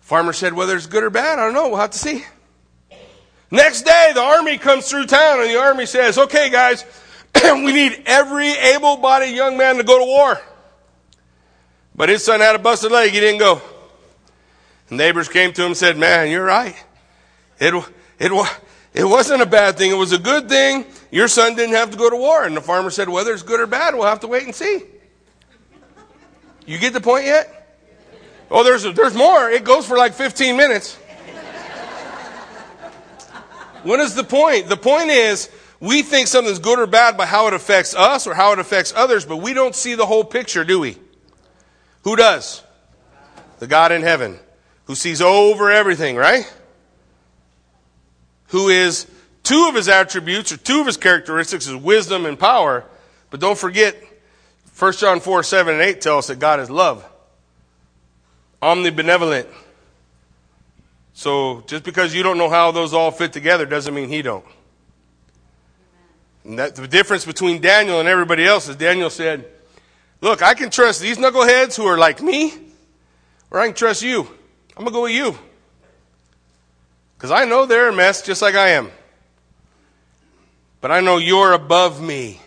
[0.00, 1.68] Farmer said, Whether it's good or bad, I don't know.
[1.68, 2.24] We'll have to see.
[3.50, 6.84] Next day, the army comes through town, and the army says, Okay, guys,
[7.42, 10.40] we need every able bodied young man to go to war.
[11.94, 13.10] But his son had a busted leg.
[13.10, 13.60] He didn't go.
[14.88, 16.76] The neighbors came to him and said, Man, you're right.
[17.58, 17.74] It,
[18.18, 18.48] it,
[18.94, 19.90] it wasn't a bad thing.
[19.90, 20.84] It was a good thing.
[21.10, 22.44] Your son didn't have to go to war.
[22.44, 24.82] And the farmer said, whether it's good or bad, we'll have to wait and see.
[26.66, 27.56] You get the point yet?
[28.50, 29.50] Oh, there's, there's more.
[29.50, 30.94] It goes for like 15 minutes.
[33.82, 34.68] what is the point?
[34.68, 38.34] The point is, we think something's good or bad by how it affects us or
[38.34, 40.96] how it affects others, but we don't see the whole picture, do we?
[42.02, 42.62] Who does?
[43.58, 44.38] The God in heaven,
[44.84, 46.50] who sees over everything, right?
[48.50, 49.06] who is
[49.42, 52.84] two of his attributes or two of his characteristics is wisdom and power.
[53.30, 53.96] But don't forget,
[54.78, 57.04] 1 John 4, 7 and 8 tell us that God is love.
[58.62, 59.46] Omnibenevolent.
[61.12, 64.44] So just because you don't know how those all fit together doesn't mean he don't.
[66.44, 69.44] And that the difference between Daniel and everybody else is Daniel said,
[70.22, 72.54] Look, I can trust these knuckleheads who are like me,
[73.50, 74.22] or I can trust you.
[74.76, 75.38] I'm gonna go with you.
[77.16, 78.90] Because I know they're a mess just like I am.
[80.80, 82.40] But I know you're above me.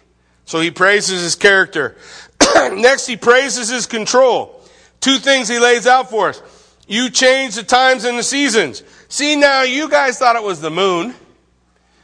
[0.46, 1.96] So he praises his character.
[2.56, 4.62] Next, he praises his control.
[5.00, 6.42] Two things he lays out for us.
[6.88, 8.84] You change the times and the seasons.
[9.08, 11.14] See, now you guys thought it was the moon,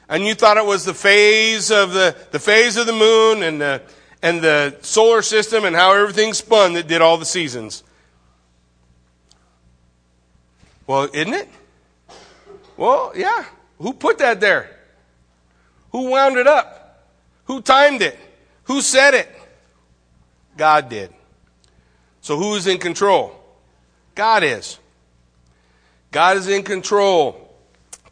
[0.07, 3.59] and you thought it was the phase of the, the phase of the moon and
[3.59, 3.81] the,
[4.21, 7.83] and the solar system and how everything spun that did all the seasons.
[10.87, 11.49] Well, isn't it?
[12.77, 13.45] Well, yeah.
[13.79, 14.78] Who put that there?
[15.91, 17.05] Who wound it up?
[17.45, 18.17] Who timed it?
[18.65, 19.29] Who said it?
[20.55, 21.11] God did.
[22.21, 23.33] So who is in control?
[24.13, 24.77] God is.
[26.11, 27.55] God is in control.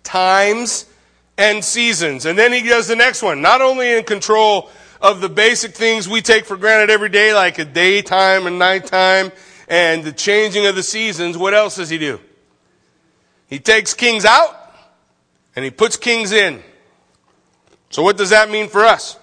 [0.03, 0.85] Times
[1.37, 2.25] and seasons.
[2.25, 3.41] And then he does the next one.
[3.41, 4.69] Not only in control
[5.01, 9.31] of the basic things we take for granted every day, like a daytime and nighttime
[9.67, 12.19] and the changing of the seasons, what else does he do?
[13.47, 14.55] He takes kings out
[15.55, 16.63] and he puts kings in.
[17.89, 19.17] So what does that mean for us?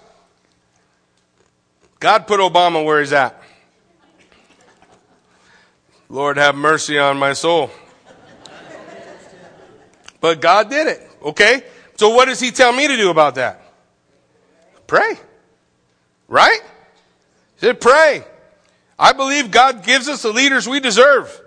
[1.99, 3.41] God put Obama where he's at.
[6.09, 7.71] Lord have mercy on my soul.
[10.21, 11.09] But God did it.
[11.21, 11.63] Okay?
[11.97, 13.61] So what does he tell me to do about that?
[14.87, 15.13] Pray.
[16.27, 16.61] Right?
[17.55, 18.23] He said, pray.
[18.97, 21.41] I believe God gives us the leaders we deserve.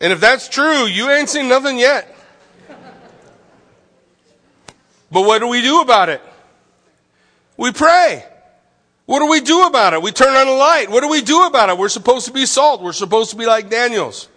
[0.00, 2.14] And if that's true, you ain't seen nothing yet.
[5.10, 6.20] But what do we do about it?
[7.56, 8.24] We pray.
[9.06, 10.02] What do we do about it?
[10.02, 10.90] We turn on a light.
[10.90, 11.76] What do we do about it?
[11.76, 12.82] We're supposed to be salt.
[12.82, 14.28] We're supposed to be like Daniel's.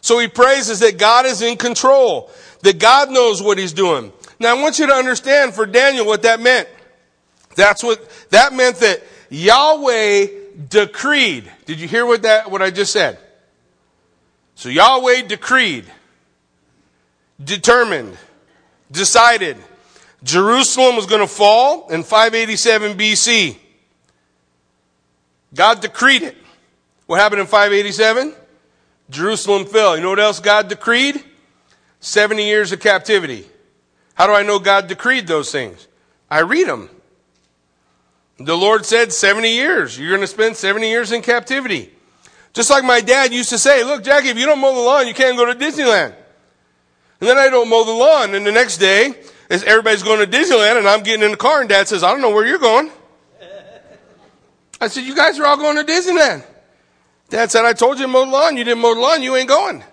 [0.00, 2.30] So he praises that God is in control,
[2.62, 4.12] that God knows what he's doing.
[4.38, 6.68] Now I want you to understand for Daniel what that meant.
[7.56, 10.26] That's what, that meant that Yahweh
[10.68, 11.50] decreed.
[11.66, 13.18] Did you hear what that, what I just said?
[14.56, 15.84] So Yahweh decreed,
[17.42, 18.16] determined,
[18.90, 19.56] decided,
[20.24, 23.56] Jerusalem was going to fall in 587 BC.
[25.54, 26.36] God decreed it.
[27.06, 28.34] What happened in 587?
[29.10, 29.96] Jerusalem fell.
[29.96, 31.22] You know what else God decreed?
[32.00, 33.46] 70 years of captivity.
[34.14, 35.86] How do I know God decreed those things?
[36.30, 36.88] I read them.
[38.38, 39.98] The Lord said 70 years.
[39.98, 41.92] You're going to spend 70 years in captivity.
[42.54, 45.06] Just like my dad used to say, look, Jackie, if you don't mow the lawn,
[45.06, 46.14] you can't go to Disneyland.
[47.20, 49.14] And then I don't mow the lawn, and the next day,
[49.54, 52.10] as everybody's going to Disneyland, and I'm getting in the car, and dad says, I
[52.10, 52.90] don't know where you're going.
[54.80, 56.44] I said, You guys are all going to Disneyland.
[57.30, 58.56] Dad said, I told you to mow the lawn.
[58.56, 59.22] You didn't mow the lawn.
[59.22, 59.84] You ain't going.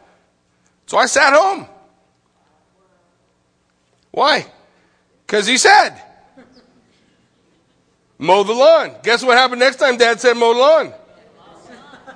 [0.87, 1.67] So I sat home.
[4.09, 4.47] Why?
[5.25, 5.91] Because he said,
[8.17, 8.95] mow the lawn.
[9.03, 10.93] Guess what happened next time dad said mow the lawn?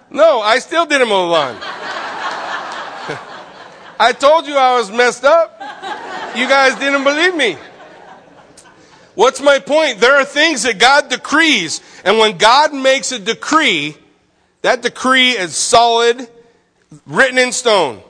[0.10, 1.56] No, I still didn't mow the lawn.
[4.00, 5.62] I told you I was messed up.
[6.36, 7.58] You guys didn't believe me.
[9.16, 10.00] What's my point?
[10.00, 13.96] There are things that God decrees, and when God makes a decree,
[14.62, 16.28] that decree is solid,
[17.06, 18.02] written in stone.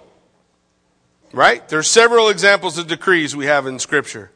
[1.33, 1.67] Right?
[1.69, 4.31] There are several examples of decrees we have in Scripture.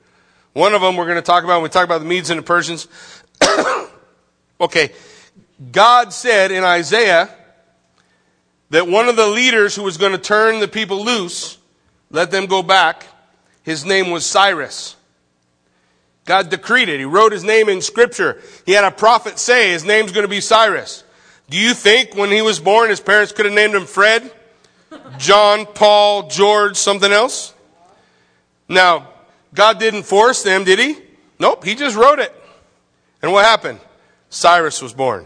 [0.54, 2.40] One of them we're going to talk about when we talk about the Medes and
[2.40, 2.88] the Persians.
[4.62, 4.92] okay.
[5.72, 7.30] God said in Isaiah
[8.70, 11.58] that one of the leaders who was going to turn the people loose,
[12.12, 13.08] let them go back,
[13.64, 14.96] his name was Cyrus.
[16.26, 17.00] God decreed it.
[17.00, 18.42] He wrote his name in scripture.
[18.66, 21.04] He had a prophet say his name's going to be Cyrus.
[21.50, 24.32] Do you think when he was born his parents could have named him Fred,
[25.18, 27.54] John, Paul, George, something else?
[28.68, 29.08] Now,
[29.56, 30.98] God didn't force them, did he?
[31.40, 32.32] Nope, he just wrote it.
[33.22, 33.80] And what happened?
[34.30, 35.26] Cyrus was born.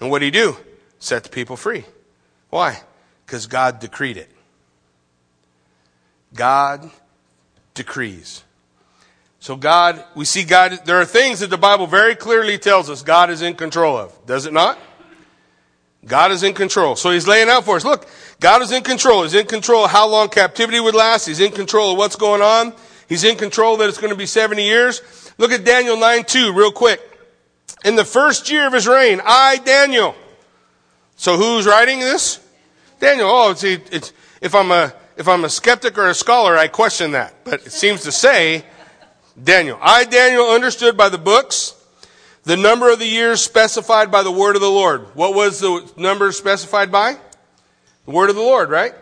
[0.00, 0.56] And what did he do?
[0.98, 1.84] Set the people free.
[2.50, 2.82] Why?
[3.24, 4.30] Because God decreed it.
[6.34, 6.90] God
[7.78, 8.42] decrees.
[9.40, 13.02] So God, we see God, there are things that the Bible very clearly tells us
[13.02, 14.26] God is in control of.
[14.26, 14.78] Does it not?
[16.04, 16.96] God is in control.
[16.96, 17.84] So he's laying out for us.
[17.84, 18.08] Look,
[18.40, 19.22] God is in control.
[19.22, 21.26] He's in control of how long captivity would last.
[21.26, 22.74] He's in control of what's going on.
[23.08, 25.00] He's in control that it's going to be 70 years.
[25.38, 27.00] Look at Daniel 9 2 real quick.
[27.84, 30.14] In the first year of his reign, I, Daniel.
[31.16, 32.40] So who's writing this?
[32.98, 33.28] Daniel.
[33.30, 37.10] Oh, it's, it's, if I'm a, if I'm a skeptic or a scholar, I question
[37.12, 37.44] that.
[37.44, 38.64] But it seems to say
[39.42, 39.76] Daniel.
[39.82, 41.74] I, Daniel, understood by the books
[42.44, 45.14] the number of the years specified by the word of the Lord.
[45.16, 47.16] What was the number specified by?
[48.04, 48.94] The word of the Lord, right?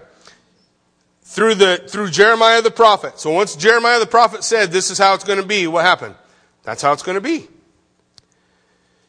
[1.23, 3.21] Through the, through Jeremiah the prophet.
[3.21, 6.15] So once Jeremiah the prophet said, this is how it's going to be, what happened?
[6.63, 7.47] That's how it's going to be.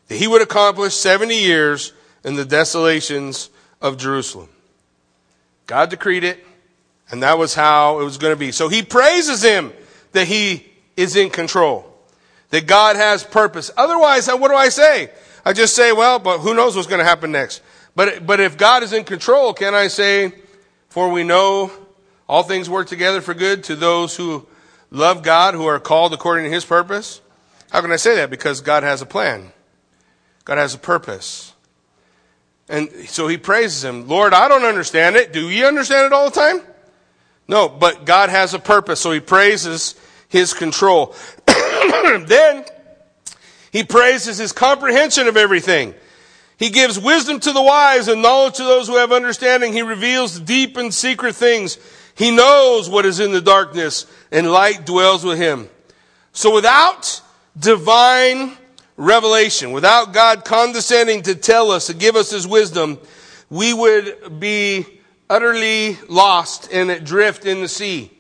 [0.10, 1.94] That he would accomplish 70 years
[2.26, 3.50] in the desolations
[3.82, 4.50] of Jerusalem.
[5.68, 6.44] God decreed it.
[7.10, 8.52] And that was how it was going to be.
[8.52, 9.72] So he praises him
[10.12, 11.94] that he is in control,
[12.50, 13.72] that God has purpose.
[13.78, 15.12] Otherwise, uh, what do I say?
[15.46, 17.62] I just say, well, but who knows what's going to happen next?
[17.96, 20.34] But, but if God is in control, can I say,
[20.90, 21.72] for we know
[22.28, 24.46] all things work together for good to those who
[24.92, 27.22] love God, who are called according to his purpose?
[27.72, 28.30] How can I say that?
[28.30, 29.52] Because God has a plan.
[30.46, 31.54] God has a purpose.
[32.70, 34.08] And so he praises him.
[34.08, 35.32] Lord, I don't understand it.
[35.32, 36.62] Do you understand it all the time?
[37.48, 39.96] No, but God has a purpose, so he praises
[40.28, 41.16] his control.
[41.46, 42.66] then
[43.72, 45.94] he praises his comprehension of everything.
[46.58, 49.74] He gives wisdom to the wise and knowledge to those who have understanding.
[49.74, 51.78] He reveals deep and secret things.
[52.16, 55.70] He knows what is in the darkness, and light dwells with him.
[56.34, 57.22] So without
[57.58, 58.58] divine
[58.98, 62.98] revelation, without God condescending to tell us, to give us his wisdom,
[63.50, 64.97] we would be
[65.30, 68.12] utterly lost and adrift in the sea.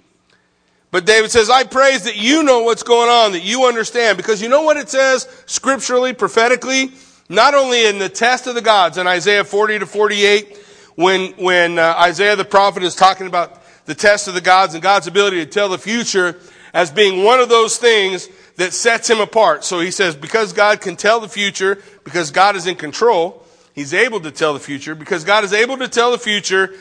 [0.91, 4.18] But David says, I praise that you know what's going on, that you understand.
[4.18, 6.91] Because you know what it says scripturally, prophetically?
[7.30, 10.58] Not only in the test of the gods in Isaiah 40 to 48,
[10.95, 14.82] when, when uh, Isaiah the prophet is talking about the test of the gods and
[14.82, 16.39] God's ability to tell the future
[16.74, 19.64] as being one of those things that sets him apart.
[19.64, 23.93] So he says, because God can tell the future, because God is in control, he's
[23.93, 26.74] able to tell the future, because God is able to tell the future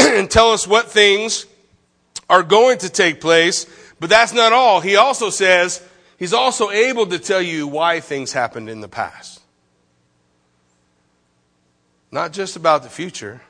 [0.18, 1.46] and tell us what things
[2.28, 3.66] are going to take place.
[3.98, 4.80] But that's not all.
[4.80, 5.86] He also says
[6.18, 9.40] he's also able to tell you why things happened in the past.
[12.10, 13.42] Not just about the future.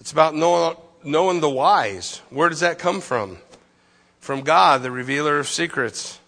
[0.00, 2.20] It's about knowing, knowing the whys.
[2.30, 3.38] Where does that come from?
[4.20, 6.18] From God, the revealer of secrets.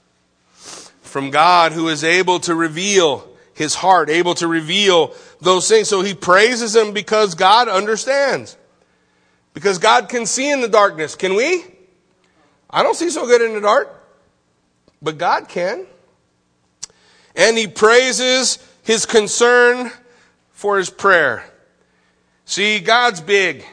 [1.02, 5.88] From God who is able to reveal his heart, able to reveal those things.
[5.88, 8.56] So he praises him because God understands.
[9.56, 11.14] Because God can see in the darkness.
[11.14, 11.64] Can we?
[12.68, 13.88] I don't see so good in the dark,
[15.00, 15.86] but God can.
[17.34, 19.90] And he praises his concern
[20.52, 21.42] for his prayer.
[22.44, 23.64] See, God's big,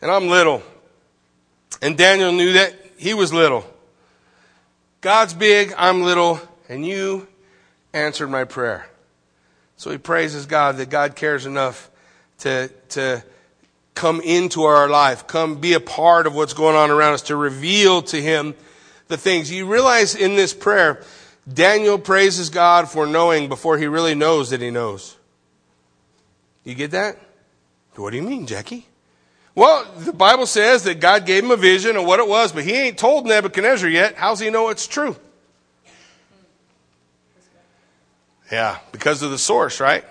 [0.00, 0.62] and I'm little.
[1.82, 3.64] And Daniel knew that he was little.
[5.00, 7.26] God's big, I'm little, and you
[7.92, 8.88] answered my prayer.
[9.76, 11.90] So he praises God that God cares enough
[12.38, 13.24] to, to
[13.94, 17.36] come into our life, come be a part of what's going on around us, to
[17.36, 18.54] reveal to him
[19.08, 19.50] the things.
[19.50, 21.02] You realize in this prayer,
[21.52, 25.16] Daniel praises God for knowing before he really knows that he knows.
[26.64, 27.18] You get that?
[27.96, 28.86] What do you mean, Jackie?
[29.54, 32.64] Well, the Bible says that God gave him a vision of what it was, but
[32.64, 34.16] he ain't told Nebuchadnezzar yet.
[34.16, 35.14] How's he know it's true?
[38.50, 40.04] Yeah, because of the source, right?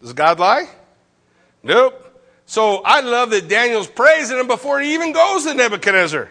[0.00, 0.68] Does God lie?
[1.62, 2.11] Nope.
[2.52, 6.30] So I love that Daniel's praising him before he even goes to Nebuchadnezzar.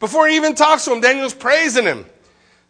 [0.00, 2.06] Before he even talks to him, Daniel's praising him.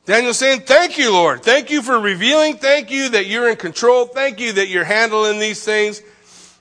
[0.04, 1.44] Daniel's saying, Thank you, Lord.
[1.44, 2.56] Thank you for revealing.
[2.56, 4.06] Thank you that you're in control.
[4.06, 6.00] Thank you that you're handling these things.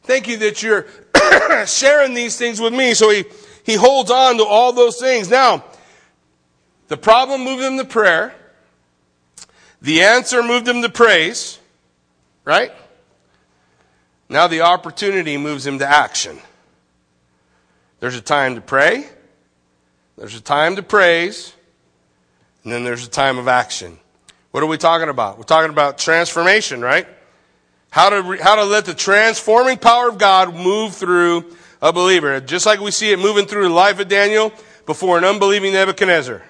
[0.04, 0.86] Thank you that you're
[1.66, 2.94] sharing these things with me.
[2.94, 3.26] So he,
[3.64, 5.28] he holds on to all those things.
[5.28, 5.66] Now,
[6.88, 8.36] the problem moved him to prayer.
[9.82, 11.58] The answer moved him to praise.
[12.44, 12.72] Right?
[14.30, 16.40] Now the opportunity moves him to action.
[18.00, 19.08] There's a time to pray,
[20.18, 21.54] there's a time to praise,
[22.64, 23.98] and then there's a time of action.
[24.52, 25.38] What are we talking about?
[25.38, 27.08] We're talking about transformation, right?
[27.90, 32.40] How to, how to let the transforming power of God move through a believer.
[32.42, 34.52] Just like we see it moving through the life of Daniel
[34.86, 36.42] before an unbelieving Nebuchadnezzar.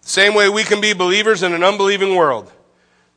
[0.00, 2.50] Same way we can be believers in an unbelieving world.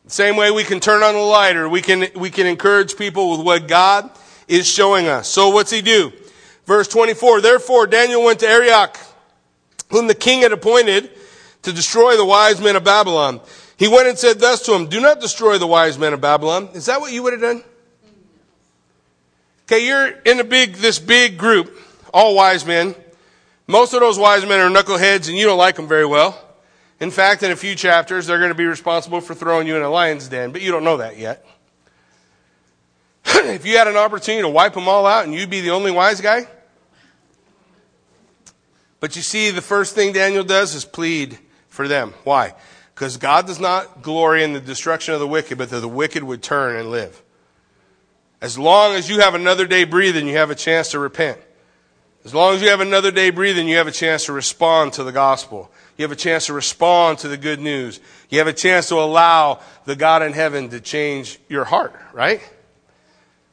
[0.08, 3.32] Same way we can turn on the light or we can, we can encourage people
[3.32, 4.10] with what God
[4.47, 5.28] is showing us.
[5.28, 6.12] So what's he do?
[6.66, 8.97] Verse 24, therefore Daniel went to Arioch,
[9.89, 11.12] whom the king had appointed
[11.64, 13.39] to destroy the wise men of Babylon.
[13.78, 16.70] He went and said thus to him, do not destroy the wise men of Babylon.
[16.74, 17.64] Is that what you would have done?
[19.64, 21.78] Okay, you're in a big, this big group,
[22.14, 22.95] all wise men.
[23.68, 26.38] Most of those wise men are knuckleheads and you don't like them very well.
[27.02, 29.82] In fact, in a few chapters, they're going to be responsible for throwing you in
[29.82, 31.43] a lion's den, but you don't know that yet.
[33.26, 35.89] if you had an opportunity to wipe them all out and you'd be the only
[35.89, 36.45] wise guy,
[38.99, 41.39] but you see, the first thing Daniel does is plead
[41.70, 42.14] for them.
[42.24, 42.54] Why?
[42.93, 46.24] Because God does not glory in the destruction of the wicked, but that the wicked
[46.24, 47.24] would turn and live.
[48.41, 51.39] As long as you have another day breathing, you have a chance to repent.
[52.26, 55.04] As long as you have another day breathing, you have a chance to respond to
[55.04, 55.72] the gospel.
[55.98, 58.00] You have a chance to respond to the good news.
[58.30, 62.42] You have a chance to allow the God in heaven to change your heart, right?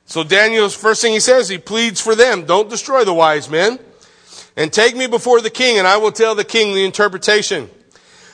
[0.06, 2.46] So Daniel's first thing he says, he pleads for them.
[2.46, 3.78] Don't destroy the wise men.
[4.58, 7.70] and take me before the king, and I will tell the king the interpretation.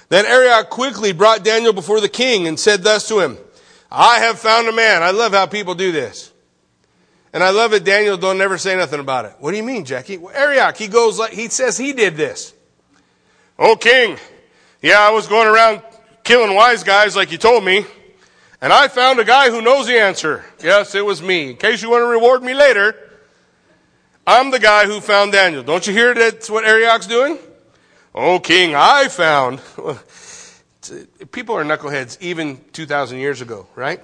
[0.08, 3.36] Then Arioch quickly brought Daniel before the king and said thus to him,
[3.90, 5.02] I have found a man.
[5.02, 6.32] I love how people do this.
[7.34, 7.84] And I love it.
[7.84, 9.34] Daniel don't never say nothing about it.
[9.38, 10.16] What do you mean, Jackie?
[10.16, 12.53] Well, Arioch, he goes like, he says he did this.
[13.58, 14.18] Oh, king.
[14.82, 15.82] Yeah, I was going around
[16.24, 17.84] killing wise guys like you told me.
[18.60, 20.44] And I found a guy who knows the answer.
[20.62, 21.50] Yes, it was me.
[21.50, 22.96] In case you want to reward me later,
[24.26, 25.62] I'm the guy who found Daniel.
[25.62, 27.38] Don't you hear that's what Arioch's doing?
[28.14, 29.60] Oh, king, I found.
[31.32, 34.00] People are knuckleheads even 2,000 years ago, right?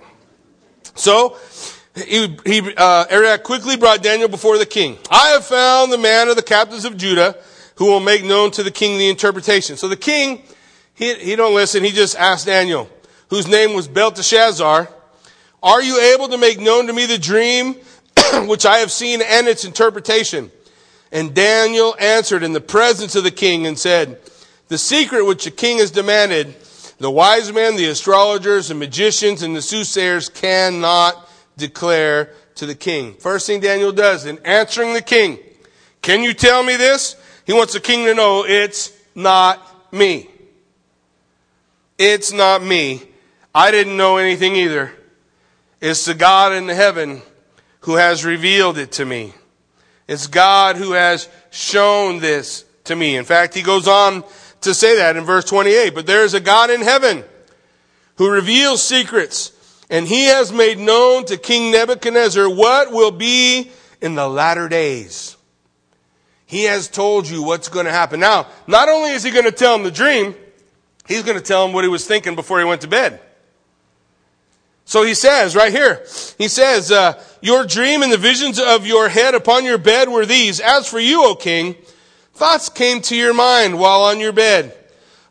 [0.95, 1.37] So,
[1.95, 4.99] he, he uh, Arioch quickly brought Daniel before the king.
[5.11, 7.37] I have found the man of the captains of Judah
[7.81, 9.75] who will make known to the king the interpretation.
[9.75, 10.43] So the king,
[10.93, 11.83] he, he don't listen.
[11.83, 12.91] He just asked Daniel,
[13.31, 14.87] whose name was Belteshazzar,
[15.63, 17.77] are you able to make known to me the dream
[18.47, 20.51] which I have seen and its interpretation?
[21.11, 24.21] And Daniel answered in the presence of the king and said,
[24.69, 26.55] the secret which the king has demanded,
[26.99, 33.15] the wise men, the astrologers, the magicians, and the soothsayers cannot declare to the king.
[33.15, 35.39] First thing Daniel does in answering the king,
[36.03, 37.17] can you tell me this?
[37.51, 40.31] He wants the king to know it's not me.
[41.99, 43.03] It's not me.
[43.53, 44.93] I didn't know anything either.
[45.81, 47.23] It's the God in heaven
[47.81, 49.35] who has revealed it to me.
[50.07, 53.17] It's God who has shown this to me.
[53.17, 54.23] In fact, he goes on
[54.61, 55.93] to say that in verse 28.
[55.93, 57.25] But there is a God in heaven
[58.15, 59.51] who reveals secrets,
[59.91, 65.37] and he has made known to King Nebuchadnezzar what will be in the latter days.
[66.51, 68.19] He has told you what's going to happen.
[68.19, 70.35] Now, not only is he going to tell him the dream,
[71.07, 73.21] he's going to tell him what he was thinking before he went to bed.
[74.85, 76.05] So he says right here,
[76.39, 80.27] he says, uh, your dream and the visions of your head upon your bed were
[80.27, 80.59] these.
[80.59, 81.77] As for you, O king,
[82.35, 84.77] thoughts came to your mind while on your bed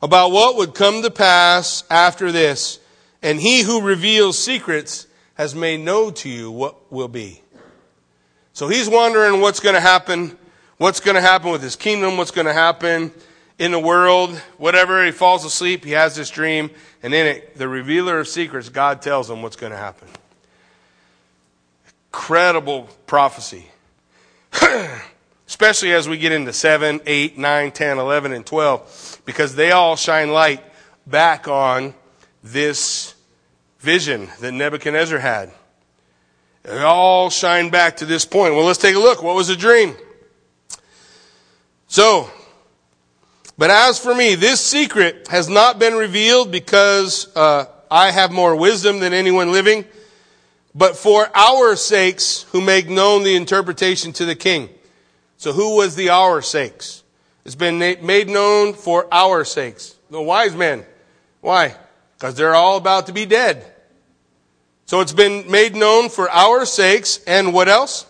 [0.01, 2.79] about what would come to pass after this.
[3.21, 7.41] And he who reveals secrets has made known to you what will be.
[8.53, 10.37] So he's wondering what's going to happen
[10.79, 13.11] what's going to happen with his kingdom, what's going to happen
[13.59, 15.05] in the world, whatever.
[15.05, 16.71] He falls asleep, he has this dream,
[17.03, 20.07] and in it, the revealer of secrets, God tells him what's going to happen.
[22.07, 23.67] Incredible prophecy.
[25.47, 29.95] Especially as we get into 7, 8, 9, 10, 11, and 12, because they all
[29.95, 30.63] shine light
[31.05, 31.93] back on
[32.43, 33.15] this
[33.79, 35.51] vision that Nebuchadnezzar had.
[36.63, 38.53] They all shine back to this point.
[38.53, 39.23] Well, let's take a look.
[39.23, 39.95] What was the dream?
[41.89, 42.29] So,
[43.57, 48.55] but as for me, this secret has not been revealed because uh, I have more
[48.55, 49.85] wisdom than anyone living,
[50.75, 54.69] but for our sakes who make known the interpretation to the king.
[55.37, 57.03] So who was the our sakes?
[57.43, 59.95] It's been made known for our sakes.
[60.11, 60.85] The wise men.
[61.41, 61.75] Why?
[62.17, 63.65] Because they're all about to be dead.
[64.85, 68.05] So it's been made known for our sakes and what else?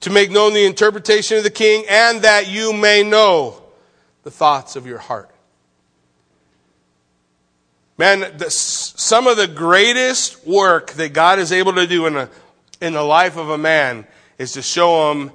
[0.00, 3.62] To make known the interpretation of the king, and that you may know
[4.22, 5.30] the thoughts of your heart.
[7.98, 12.28] Man, the, some of the greatest work that God is able to do in, a,
[12.80, 14.06] in the life of a man
[14.38, 15.30] is to show him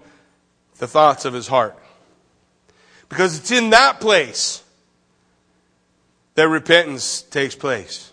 [0.78, 1.76] the thoughts of his heart.
[3.10, 4.64] Because it's in that place
[6.36, 8.12] that repentance takes place.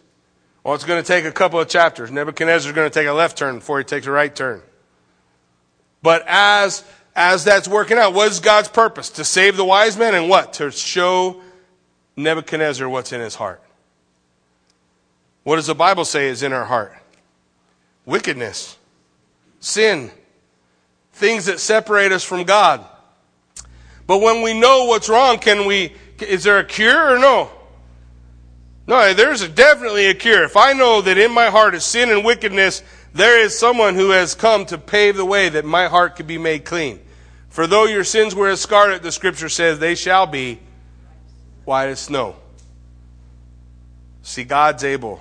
[0.65, 2.11] Well, it's going to take a couple of chapters.
[2.11, 4.63] Nebuchadnezzar is going to take a left turn before he takes a right turn.
[6.03, 6.85] But as,
[7.17, 9.11] as that's working out, what is God's purpose?
[9.11, 10.55] To save the wise men and what?
[10.55, 11.41] To show
[12.17, 13.63] Nebuchadnezzar what's in his heart.
[15.45, 16.95] What does the Bible say is in our heart?
[18.05, 18.77] Wickedness,
[19.61, 20.11] sin,
[21.13, 22.85] things that separate us from God.
[24.07, 27.51] But when we know what's wrong, can we, is there a cure or no?
[28.87, 30.45] No, there's definitely a cure.
[30.45, 32.83] If I know that in my heart is sin and wickedness,
[33.13, 36.39] there is someone who has come to pave the way that my heart could be
[36.39, 37.01] made clean.
[37.49, 40.61] For though your sins were as scarlet, the scripture says, they shall be
[41.65, 42.37] white as snow.
[44.23, 45.21] See, God's able.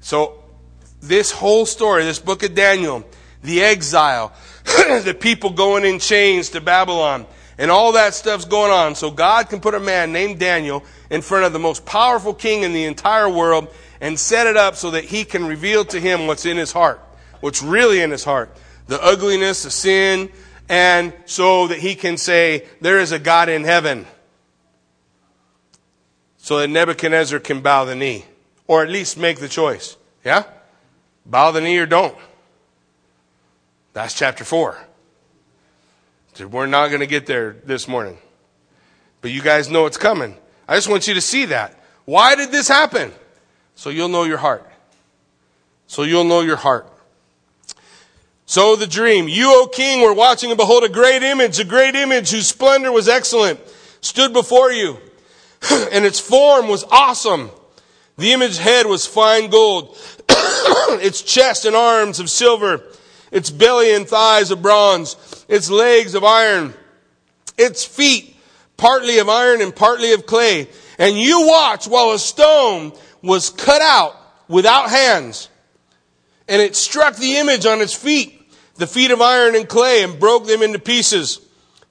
[0.00, 0.42] So,
[1.00, 3.04] this whole story, this book of Daniel,
[3.42, 4.32] the exile,
[4.64, 7.26] the people going in chains to Babylon,
[7.58, 8.94] and all that stuff's going on.
[8.94, 12.62] So God can put a man named Daniel in front of the most powerful king
[12.62, 13.68] in the entire world
[14.04, 17.00] and set it up so that he can reveal to him what's in his heart,
[17.40, 18.54] what's really in his heart,
[18.86, 20.28] the ugliness, the sin,
[20.68, 24.06] and so that he can say, there is a God in heaven.
[26.36, 28.26] So that Nebuchadnezzar can bow the knee,
[28.66, 29.96] or at least make the choice.
[30.22, 30.42] Yeah?
[31.24, 32.18] Bow the knee or don't.
[33.94, 34.76] That's chapter 4.
[36.50, 38.18] We're not going to get there this morning.
[39.22, 40.36] But you guys know it's coming.
[40.68, 41.82] I just want you to see that.
[42.04, 43.10] Why did this happen?
[43.74, 44.68] So you'll know your heart.
[45.86, 46.90] So you'll know your heart.
[48.46, 49.28] So the dream.
[49.28, 52.92] You, O king, were watching and behold a great image, a great image whose splendor
[52.92, 53.60] was excellent,
[54.00, 54.98] stood before you.
[55.70, 57.50] and its form was awesome.
[58.16, 59.96] The image head was fine gold,
[60.28, 62.82] its chest and arms of silver,
[63.32, 65.16] its belly and thighs of bronze,
[65.48, 66.74] its legs of iron,
[67.58, 68.36] its feet
[68.76, 70.68] partly of iron and partly of clay.
[70.98, 72.92] And you watch while a stone
[73.24, 74.16] was cut out
[74.48, 75.48] without hands,
[76.46, 78.40] and it struck the image on its feet,
[78.76, 81.40] the feet of iron and clay, and broke them into pieces.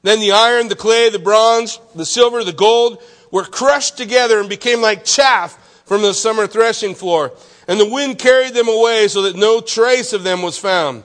[0.04, 4.48] Then the iron, the clay, the bronze, the silver, the gold were crushed together and
[4.48, 7.32] became like chaff from the summer threshing floor.
[7.68, 11.04] And the wind carried them away so that no trace of them was found.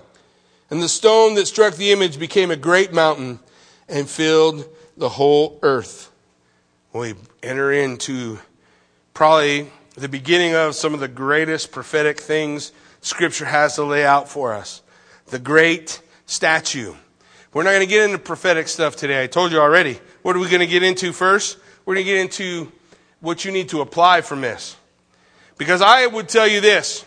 [0.70, 3.38] And the stone that struck the image became a great mountain
[3.88, 6.10] and filled the whole earth.
[6.92, 8.40] We enter into
[9.14, 9.70] probably
[10.00, 14.52] the beginning of some of the greatest prophetic things Scripture has to lay out for
[14.52, 14.82] us.
[15.26, 16.94] The great statue.
[17.52, 19.22] We're not going to get into prophetic stuff today.
[19.22, 19.98] I told you already.
[20.22, 21.58] What are we going to get into first?
[21.84, 22.72] We're going to get into
[23.20, 24.76] what you need to apply from this.
[25.56, 27.04] Because I would tell you this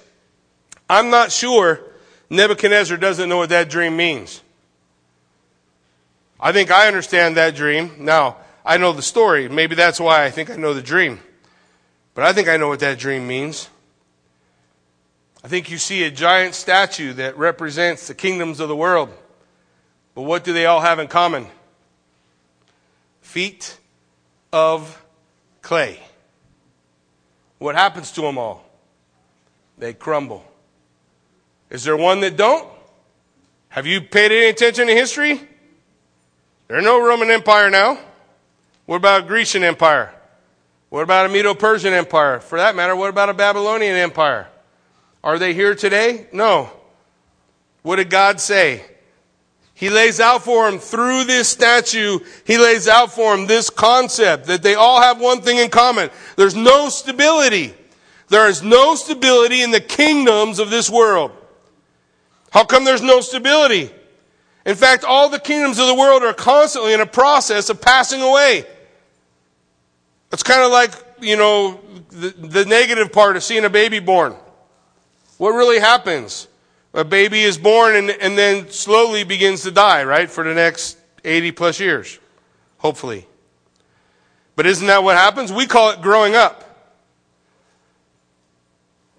[0.89, 1.81] I'm not sure
[2.29, 4.41] Nebuchadnezzar doesn't know what that dream means.
[6.39, 7.91] I think I understand that dream.
[7.99, 9.47] Now, I know the story.
[9.47, 11.19] Maybe that's why I think I know the dream.
[12.13, 13.69] But I think I know what that dream means.
[15.43, 19.09] I think you see a giant statue that represents the kingdoms of the world.
[20.13, 21.47] But what do they all have in common?
[23.21, 23.77] Feet
[24.51, 25.03] of
[25.61, 25.99] clay.
[27.57, 28.65] What happens to them all?
[29.77, 30.45] They crumble.
[31.69, 32.67] Is there one that don't?
[33.69, 35.41] Have you paid any attention to history?
[36.67, 37.97] There's no Roman Empire now.
[38.85, 40.13] What about Grecian Empire?
[40.91, 42.41] What about a Medo Persian Empire?
[42.41, 44.49] For that matter, what about a Babylonian Empire?
[45.23, 46.27] Are they here today?
[46.33, 46.69] No.
[47.81, 48.83] What did God say?
[49.73, 54.47] He lays out for them through this statue, he lays out for them this concept
[54.47, 56.09] that they all have one thing in common.
[56.35, 57.73] There's no stability.
[58.27, 61.31] There is no stability in the kingdoms of this world.
[62.51, 63.91] How come there's no stability?
[64.65, 68.21] In fact, all the kingdoms of the world are constantly in a process of passing
[68.21, 68.65] away.
[70.31, 71.79] It's kind of like, you know,
[72.09, 74.35] the, the negative part of seeing a baby born.
[75.37, 76.47] What really happens?
[76.93, 80.97] A baby is born and, and then slowly begins to die, right, for the next
[81.23, 82.19] 80 plus years,
[82.77, 83.25] hopefully.
[84.55, 85.51] But isn't that what happens?
[85.51, 86.67] We call it growing up.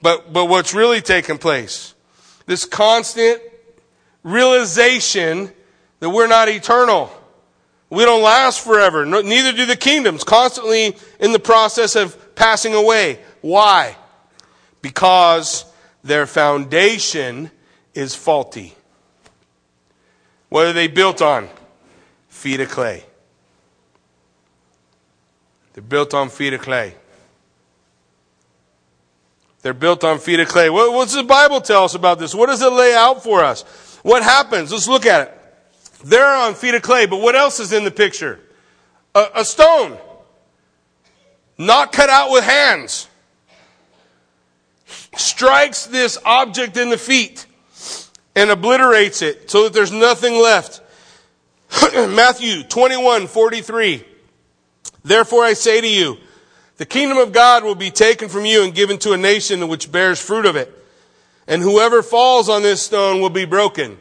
[0.00, 1.94] But, but what's really taking place?
[2.46, 3.40] This constant
[4.22, 5.52] realization
[6.00, 7.10] that we're not eternal.
[7.92, 9.04] We don't last forever.
[9.04, 10.24] No, neither do the kingdoms.
[10.24, 13.18] Constantly in the process of passing away.
[13.42, 13.98] Why?
[14.80, 15.66] Because
[16.02, 17.50] their foundation
[17.92, 18.74] is faulty.
[20.48, 21.50] What are they built on?
[22.30, 23.04] Feet of clay.
[25.74, 26.94] They're built on feet of clay.
[29.60, 30.70] They're built on feet of clay.
[30.70, 32.34] What, does the Bible tell us about this?
[32.34, 33.98] What does it lay out for us?
[34.02, 34.72] What happens?
[34.72, 35.41] Let's look at it.
[36.04, 38.40] They're on feet of clay, but what else is in the picture?
[39.14, 39.98] A, a stone.
[41.58, 43.08] Not cut out with hands.
[45.16, 47.46] Strikes this object in the feet
[48.34, 50.80] and obliterates it so that there's nothing left.
[51.94, 54.04] Matthew 21, 43.
[55.04, 56.16] Therefore I say to you,
[56.78, 59.92] the kingdom of God will be taken from you and given to a nation which
[59.92, 60.72] bears fruit of it.
[61.46, 63.98] And whoever falls on this stone will be broken.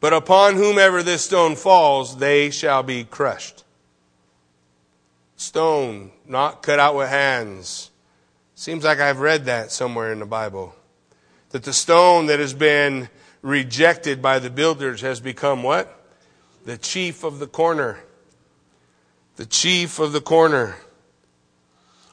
[0.00, 3.64] But upon whomever this stone falls, they shall be crushed.
[5.36, 7.90] Stone, not cut out with hands.
[8.54, 10.74] Seems like I've read that somewhere in the Bible.
[11.50, 13.08] That the stone that has been
[13.42, 15.94] rejected by the builders has become what?
[16.64, 17.98] The chief of the corner.
[19.36, 20.76] The chief of the corner.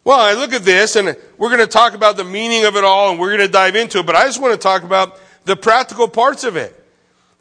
[0.04, 2.84] Well, I look at this and we're going to talk about the meaning of it
[2.84, 5.20] all and we're going to dive into it, but I just want to talk about
[5.46, 6.75] the practical parts of it.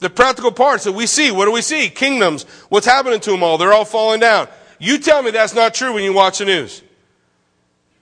[0.04, 1.30] The practical parts that we see.
[1.30, 1.88] What do we see?
[1.88, 2.42] Kingdoms.
[2.68, 3.56] What's happening to them all?
[3.56, 4.48] They're all falling down.
[4.78, 6.82] You tell me that's not true when you watch the news.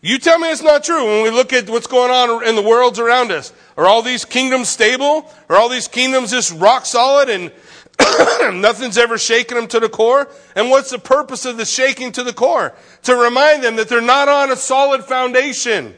[0.00, 2.62] You tell me it's not true when we look at what's going on in the
[2.62, 3.52] worlds around us.
[3.76, 5.30] Are all these kingdoms stable?
[5.48, 7.52] Are all these kingdoms just rock solid and
[8.60, 10.28] nothing's ever shaken them to the core?
[10.56, 12.74] And what's the purpose of the shaking to the core?
[13.04, 15.94] To remind them that they're not on a solid foundation.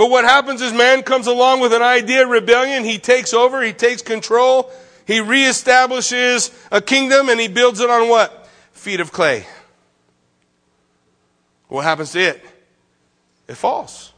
[0.00, 2.84] But what happens is man comes along with an idea of rebellion.
[2.84, 3.60] He takes over.
[3.62, 4.72] He takes control.
[5.06, 8.48] He reestablishes a kingdom and he builds it on what?
[8.72, 9.44] Feet of clay.
[11.68, 12.42] What happens to it?
[13.46, 14.14] It falls.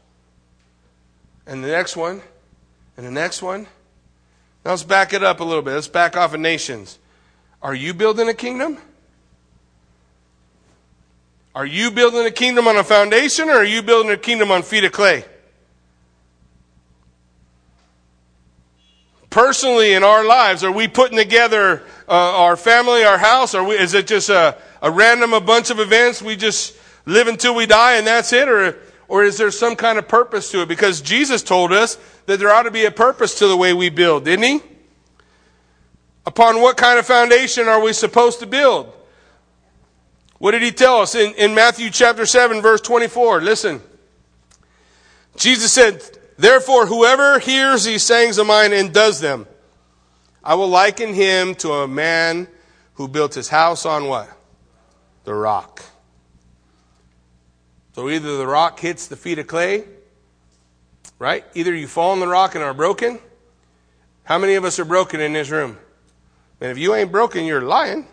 [1.45, 2.21] And the next one,
[2.95, 3.67] and the next one.
[4.63, 5.73] Now let's back it up a little bit.
[5.73, 6.97] Let's back off of nations.
[7.61, 8.77] Are you building a kingdom?
[11.53, 14.63] Are you building a kingdom on a foundation or are you building a kingdom on
[14.63, 15.25] feet of clay?
[19.33, 23.55] Personally, in our lives, are we putting together uh, our family, our house?
[23.55, 26.77] Or we, is it just a, a random a bunch of events we just
[27.07, 28.47] live until we die and that's it?
[28.47, 28.77] Or,
[29.07, 30.67] or is there some kind of purpose to it?
[30.67, 33.89] Because Jesus told us that there ought to be a purpose to the way we
[33.89, 34.61] build, didn't he?
[36.27, 38.93] Upon what kind of foundation are we supposed to build?
[40.37, 43.41] What did he tell us in, in Matthew chapter 7, verse 24?
[43.41, 43.81] Listen.
[45.35, 46.03] Jesus said,
[46.37, 49.47] Therefore, whoever hears these sayings of mine and does them,
[50.43, 52.47] I will liken him to a man
[52.95, 54.29] who built his house on what?
[55.23, 55.83] The rock.
[57.93, 59.85] So either the rock hits the feet of clay,
[61.19, 61.45] right?
[61.53, 63.19] Either you fall on the rock and are broken.
[64.23, 65.77] How many of us are broken in this room?
[66.59, 68.07] And if you ain't broken, you're lying.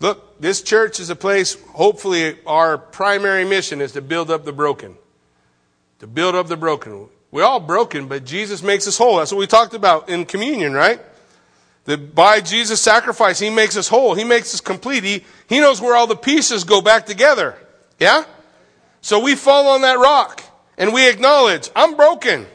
[0.00, 4.52] Look, this church is a place, hopefully, our primary mission is to build up the
[4.52, 4.96] broken.
[6.00, 7.08] To build up the broken.
[7.30, 9.16] We're all broken, but Jesus makes us whole.
[9.16, 11.00] That's what we talked about in communion, right?
[11.84, 14.14] That by Jesus' sacrifice, He makes us whole.
[14.14, 15.04] He makes us complete.
[15.04, 17.56] He, he knows where all the pieces go back together.
[17.98, 18.24] Yeah?
[19.00, 20.42] So we fall on that rock
[20.78, 22.46] and we acknowledge, I'm broken.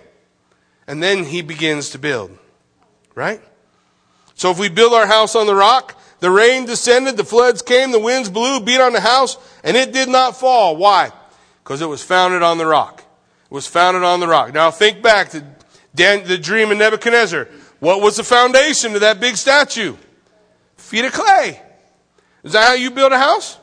[0.87, 2.37] And then He begins to build.
[3.13, 3.41] Right?
[4.33, 7.91] So if we build our house on the rock, the rain descended, the floods came,
[7.91, 10.77] the winds blew, beat on the house, and it did not fall.
[10.77, 11.11] Why?
[11.63, 12.98] Because it was founded on the rock.
[13.49, 14.53] Was founded on the rock.
[14.53, 15.43] Now think back to
[15.95, 17.47] Dan, the dream of Nebuchadnezzar.
[17.79, 19.95] What was the foundation of that big statue?
[20.77, 21.61] Feet of clay.
[22.43, 23.57] Is that how you build a house?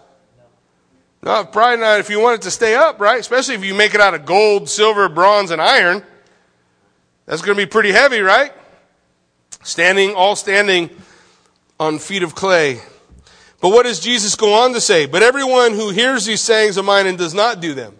[1.22, 3.18] No, probably not if you want it to stay up, right?
[3.18, 6.02] Especially if you make it out of gold, silver, bronze, and iron.
[7.26, 8.52] That's going to be pretty heavy, right?
[9.62, 10.90] Standing, all standing
[11.80, 12.80] on feet of clay.
[13.60, 15.06] But what does Jesus go on to say?
[15.06, 17.96] But everyone who hears these sayings of mine and does not do them,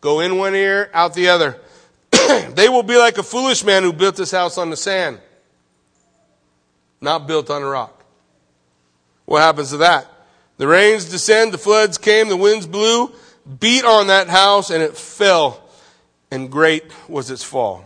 [0.00, 1.58] go in one ear, out the other.
[2.10, 5.18] they will be like a foolish man who built his house on the sand,
[7.00, 8.04] not built on a rock.
[9.24, 10.06] What happens to that?
[10.56, 13.12] The rains descend, the floods came, the winds blew,
[13.60, 15.62] beat on that house, and it fell,
[16.30, 17.84] and great was its fall.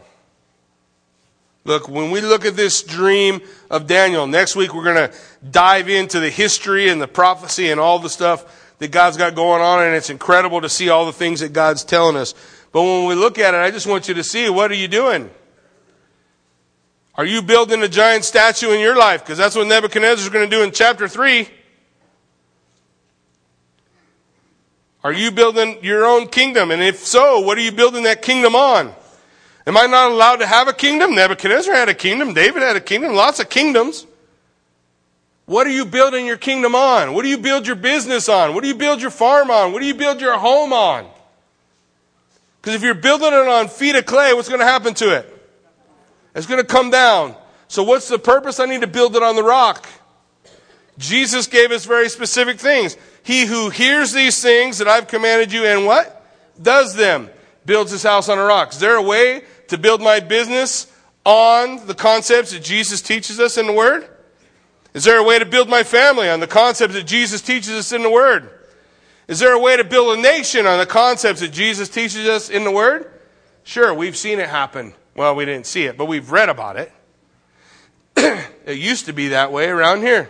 [1.64, 3.40] Look, when we look at this dream
[3.70, 5.16] of Daniel, next week we're going to
[5.48, 9.62] dive into the history and the prophecy and all the stuff that God's got going
[9.62, 12.34] on, and it's incredible to see all the things that God's telling us.
[12.72, 14.88] But when we look at it, I just want you to see what are you
[14.88, 15.30] doing?
[17.14, 19.20] Are you building a giant statue in your life?
[19.20, 21.48] Because that's what Nebuchadnezzar is going to do in chapter 3.
[25.04, 26.72] Are you building your own kingdom?
[26.72, 28.92] And if so, what are you building that kingdom on?
[29.64, 31.14] Am I not allowed to have a kingdom?
[31.14, 32.34] Nebuchadnezzar had a kingdom.
[32.34, 33.14] David had a kingdom.
[33.14, 34.06] Lots of kingdoms.
[35.46, 37.14] What are you building your kingdom on?
[37.14, 38.54] What do you build your business on?
[38.54, 39.72] What do you build your farm on?
[39.72, 41.06] What do you build your home on?
[42.60, 45.28] Because if you're building it on feet of clay, what's going to happen to it?
[46.34, 47.34] It's going to come down.
[47.66, 48.60] So what's the purpose?
[48.60, 49.88] I need to build it on the rock.
[50.96, 52.96] Jesus gave us very specific things.
[53.24, 56.24] He who hears these things that I've commanded you and what?
[56.60, 57.30] Does them.
[57.64, 58.72] Builds his house on a rock.
[58.72, 60.92] Is there a way to build my business
[61.24, 64.08] on the concepts that Jesus teaches us in the Word?
[64.94, 67.92] Is there a way to build my family on the concepts that Jesus teaches us
[67.92, 68.50] in the Word?
[69.26, 72.50] Is there a way to build a nation on the concepts that Jesus teaches us
[72.50, 73.10] in the Word?
[73.64, 74.92] Sure, we've seen it happen.
[75.14, 76.92] Well, we didn't see it, but we've read about it.
[78.16, 80.28] it used to be that way around here.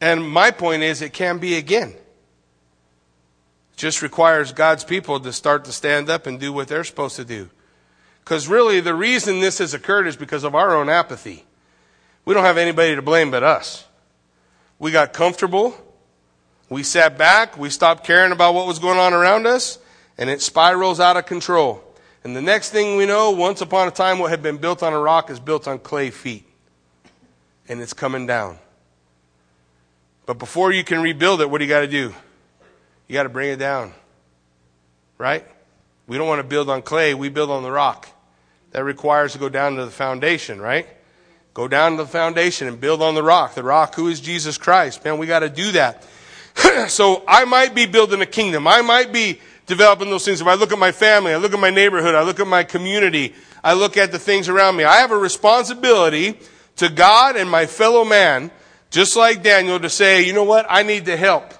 [0.00, 5.64] And my point is, it can be again It just requires God's people to start
[5.66, 7.50] to stand up and do what they're supposed to do.
[8.24, 11.44] Because really, the reason this has occurred is because of our own apathy.
[12.24, 13.84] We don't have anybody to blame but us.
[14.78, 15.74] We got comfortable.
[16.68, 17.58] We sat back.
[17.58, 19.78] We stopped caring about what was going on around us.
[20.18, 21.84] And it spirals out of control.
[22.22, 24.92] And the next thing we know, once upon a time, what had been built on
[24.92, 26.46] a rock is built on clay feet.
[27.68, 28.58] And it's coming down.
[30.26, 32.14] But before you can rebuild it, what do you got to do?
[33.08, 33.92] You got to bring it down.
[35.18, 35.44] Right?
[36.06, 38.08] We don't want to build on clay, we build on the rock.
[38.72, 40.86] That requires to go down to the foundation, right?
[41.60, 43.52] Go down to the foundation and build on the rock.
[43.52, 45.04] The rock who is Jesus Christ.
[45.04, 46.06] Man, we got to do that.
[46.88, 48.66] so I might be building a kingdom.
[48.66, 50.40] I might be developing those things.
[50.40, 52.64] If I look at my family, I look at my neighborhood, I look at my
[52.64, 54.84] community, I look at the things around me.
[54.84, 56.38] I have a responsibility
[56.76, 58.50] to God and my fellow man,
[58.88, 60.64] just like Daniel, to say, you know what?
[60.66, 61.52] I need to help.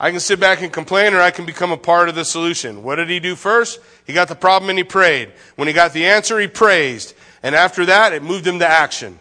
[0.00, 2.82] I can sit back and complain or I can become a part of the solution.
[2.82, 3.78] What did he do first?
[4.08, 5.30] He got the problem and he prayed.
[5.54, 7.14] When he got the answer, he praised.
[7.44, 9.18] And after that, it moved him to action.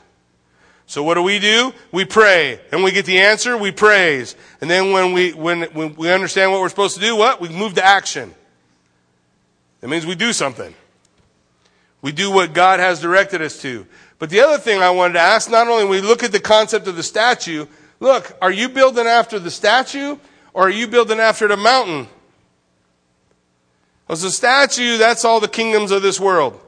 [0.86, 1.74] So what do we do?
[1.92, 2.62] We pray.
[2.72, 4.38] And we get the answer, we praise.
[4.62, 7.42] And then when we, when, when we understand what we're supposed to do, what?
[7.42, 8.34] We move to action.
[9.82, 10.74] That means we do something.
[12.02, 13.86] We do what God has directed us to.
[14.20, 16.88] But the other thing I wanted to ask, not only we look at the concept
[16.88, 17.66] of the statue,
[18.00, 20.18] look, are you building after the statue
[20.54, 22.08] or are you building after the mountain?
[24.08, 26.62] Because the statue, that's all the kingdoms of this world.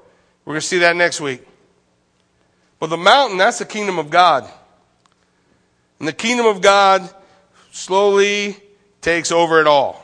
[0.45, 1.45] We're going to see that next week.
[2.79, 4.49] But the mountain, that's the kingdom of God.
[5.99, 7.09] And the kingdom of God
[7.71, 8.57] slowly
[9.01, 10.01] takes over it all.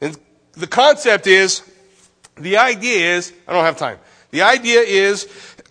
[0.00, 0.18] And
[0.52, 1.62] the concept is,
[2.36, 3.98] the idea is, I don't have time.
[4.30, 5.24] The idea is,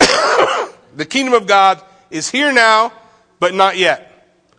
[0.96, 2.92] the kingdom of God is here now,
[3.40, 4.10] but not yet.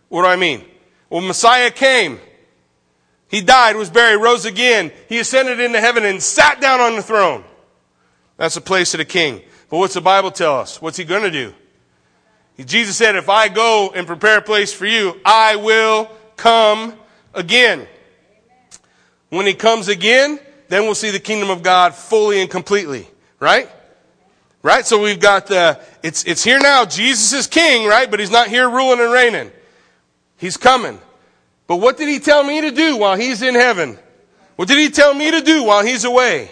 [0.09, 0.63] What do I mean?
[1.09, 2.19] Well, Messiah came.
[3.27, 4.91] He died, was buried, rose again.
[5.09, 7.43] He ascended into heaven and sat down on the throne.
[8.37, 9.41] That's the place of the king.
[9.69, 10.81] But what's the Bible tell us?
[10.81, 11.53] What's he going to do?
[12.57, 16.93] Jesus said, if I go and prepare a place for you, I will come
[17.33, 17.87] again.
[19.29, 23.07] When he comes again, then we'll see the kingdom of God fully and completely.
[23.39, 23.69] Right?
[24.63, 24.85] Right?
[24.85, 26.85] So we've got the, it's, it's here now.
[26.85, 28.09] Jesus is king, right?
[28.09, 29.51] But he's not here ruling and reigning.
[30.37, 30.99] He's coming.
[31.67, 33.97] But what did he tell me to do while he's in heaven?
[34.55, 36.51] What did he tell me to do while he's away?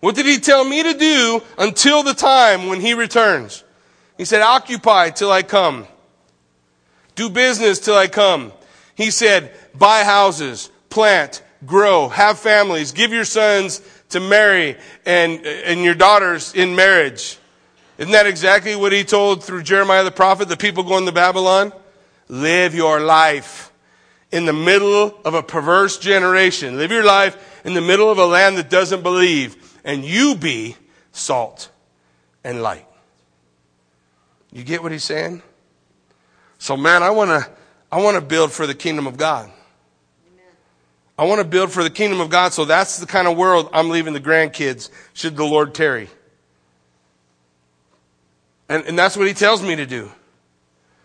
[0.00, 3.64] What did he tell me to do until the time when he returns?
[4.16, 5.86] He said, occupy till I come.
[7.14, 8.52] Do business till I come.
[8.94, 13.80] He said, buy houses, plant, grow, have families, give your sons
[14.10, 14.76] to marry
[15.06, 17.38] and, and your daughters in marriage.
[17.98, 21.72] Isn't that exactly what he told through Jeremiah the prophet, the people going to Babylon?
[22.28, 23.70] Live your life
[24.32, 26.78] in the middle of a perverse generation.
[26.78, 30.76] Live your life in the middle of a land that doesn't believe and you be
[31.12, 31.70] salt
[32.44, 32.86] and light.
[34.52, 35.42] You get what he's saying?
[36.58, 37.50] So man, I want to
[37.92, 39.50] I want to build for the kingdom of God.
[41.18, 43.68] I want to build for the kingdom of God, so that's the kind of world
[43.74, 46.08] I'm leaving the grandkids should the Lord tarry.
[48.70, 50.10] And, and that's what he tells me to do.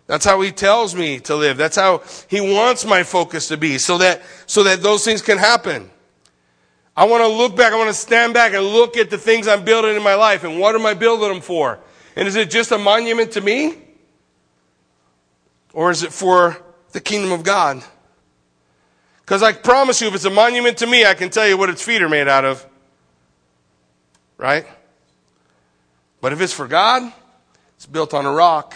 [0.08, 1.58] That's how he tells me to live.
[1.58, 5.38] That's how he wants my focus to be so that, so that those things can
[5.38, 5.90] happen.
[6.98, 7.74] I want to look back.
[7.74, 10.44] I want to stand back and look at the things I'm building in my life
[10.44, 11.80] and what am I building them for?
[12.16, 13.76] And is it just a monument to me?
[15.74, 16.58] Or is it for
[16.94, 17.84] the kingdom of God?
[19.20, 21.70] Because I promise you, if it's a monument to me, I can tell you what
[21.70, 22.66] its feet are made out of.
[24.38, 24.66] Right?
[26.22, 27.12] But if it's for God,
[27.76, 28.76] it's built on a rock.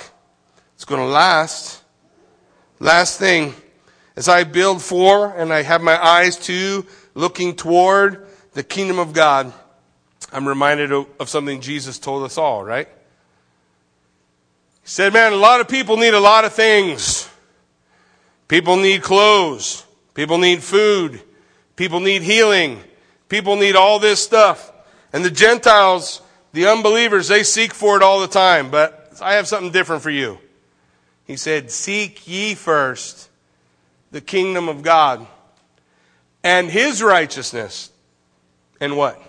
[0.75, 1.83] It's going to last.
[2.79, 3.53] Last thing,
[4.15, 6.85] as I build for and I have my eyes to
[7.19, 9.51] looking toward the kingdom of God,
[10.31, 12.87] I'm reminded of, of something Jesus told us all, right?
[14.81, 17.29] He said, man, a lot of people need a lot of things.
[18.47, 19.85] People need clothes.
[20.13, 21.21] People need food.
[21.75, 22.81] People need healing.
[23.27, 24.71] People need all this stuff.
[25.11, 26.21] And the Gentiles,
[26.53, 28.71] the unbelievers, they seek for it all the time.
[28.71, 30.39] But I have something different for you.
[31.25, 33.29] He said, Seek ye first
[34.11, 35.27] the kingdom of God
[36.43, 37.91] and his righteousness.
[38.79, 39.21] And what?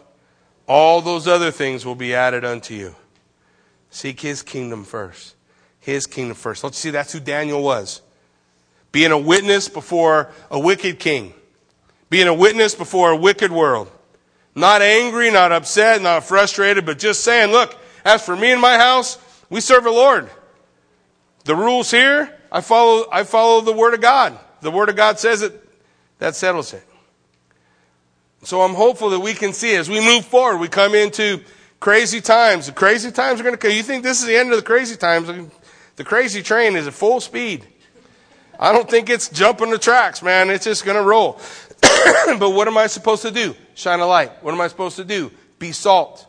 [0.67, 2.95] All those other things will be added unto you.
[3.91, 5.35] Seek his kingdom first.
[5.81, 6.63] His kingdom first.
[6.63, 8.03] Let's see that's who Daniel was?
[8.93, 11.35] Being a witness before a wicked king.
[12.09, 13.91] Being a witness before a wicked world.
[14.55, 18.77] Not angry, not upset, not frustrated, but just saying, look, as for me and my
[18.77, 20.29] house, we serve the Lord.
[21.45, 24.39] The rules here, I follow, I follow the Word of God.
[24.61, 25.69] The Word of God says it,
[26.19, 26.85] that settles it.
[28.43, 31.41] So I'm hopeful that we can see as we move forward, we come into
[31.79, 32.67] crazy times.
[32.67, 33.73] The crazy times are going to come.
[33.73, 35.51] You think this is the end of the crazy times?
[35.97, 37.67] The crazy train is at full speed.
[38.59, 40.51] I don't think it's jumping the tracks, man.
[40.51, 41.41] It's just going to roll.
[42.39, 43.55] but what am I supposed to do?
[43.75, 44.43] Shine a light.
[44.43, 45.31] What am I supposed to do?
[45.59, 46.27] Be salt.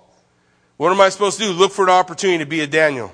[0.78, 1.52] What am I supposed to do?
[1.52, 3.14] Look for an opportunity to be a Daniel.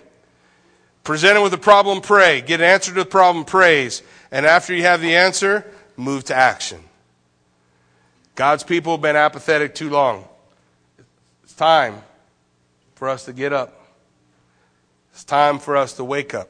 [1.03, 2.41] Presented with a problem, pray.
[2.41, 4.03] Get an answer to the problem, praise.
[4.31, 6.83] And after you have the answer, move to action.
[8.37, 10.23] God's people have been apathetic too long.
[11.43, 12.03] It's time
[12.93, 13.81] for us to get up.
[15.11, 16.47] It's time for us to wake up.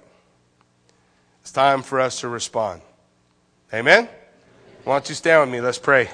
[1.41, 2.81] It's time for us to respond.
[3.73, 4.09] Amen?
[4.83, 5.61] Why don't you stand with me?
[5.61, 6.09] Let's pray.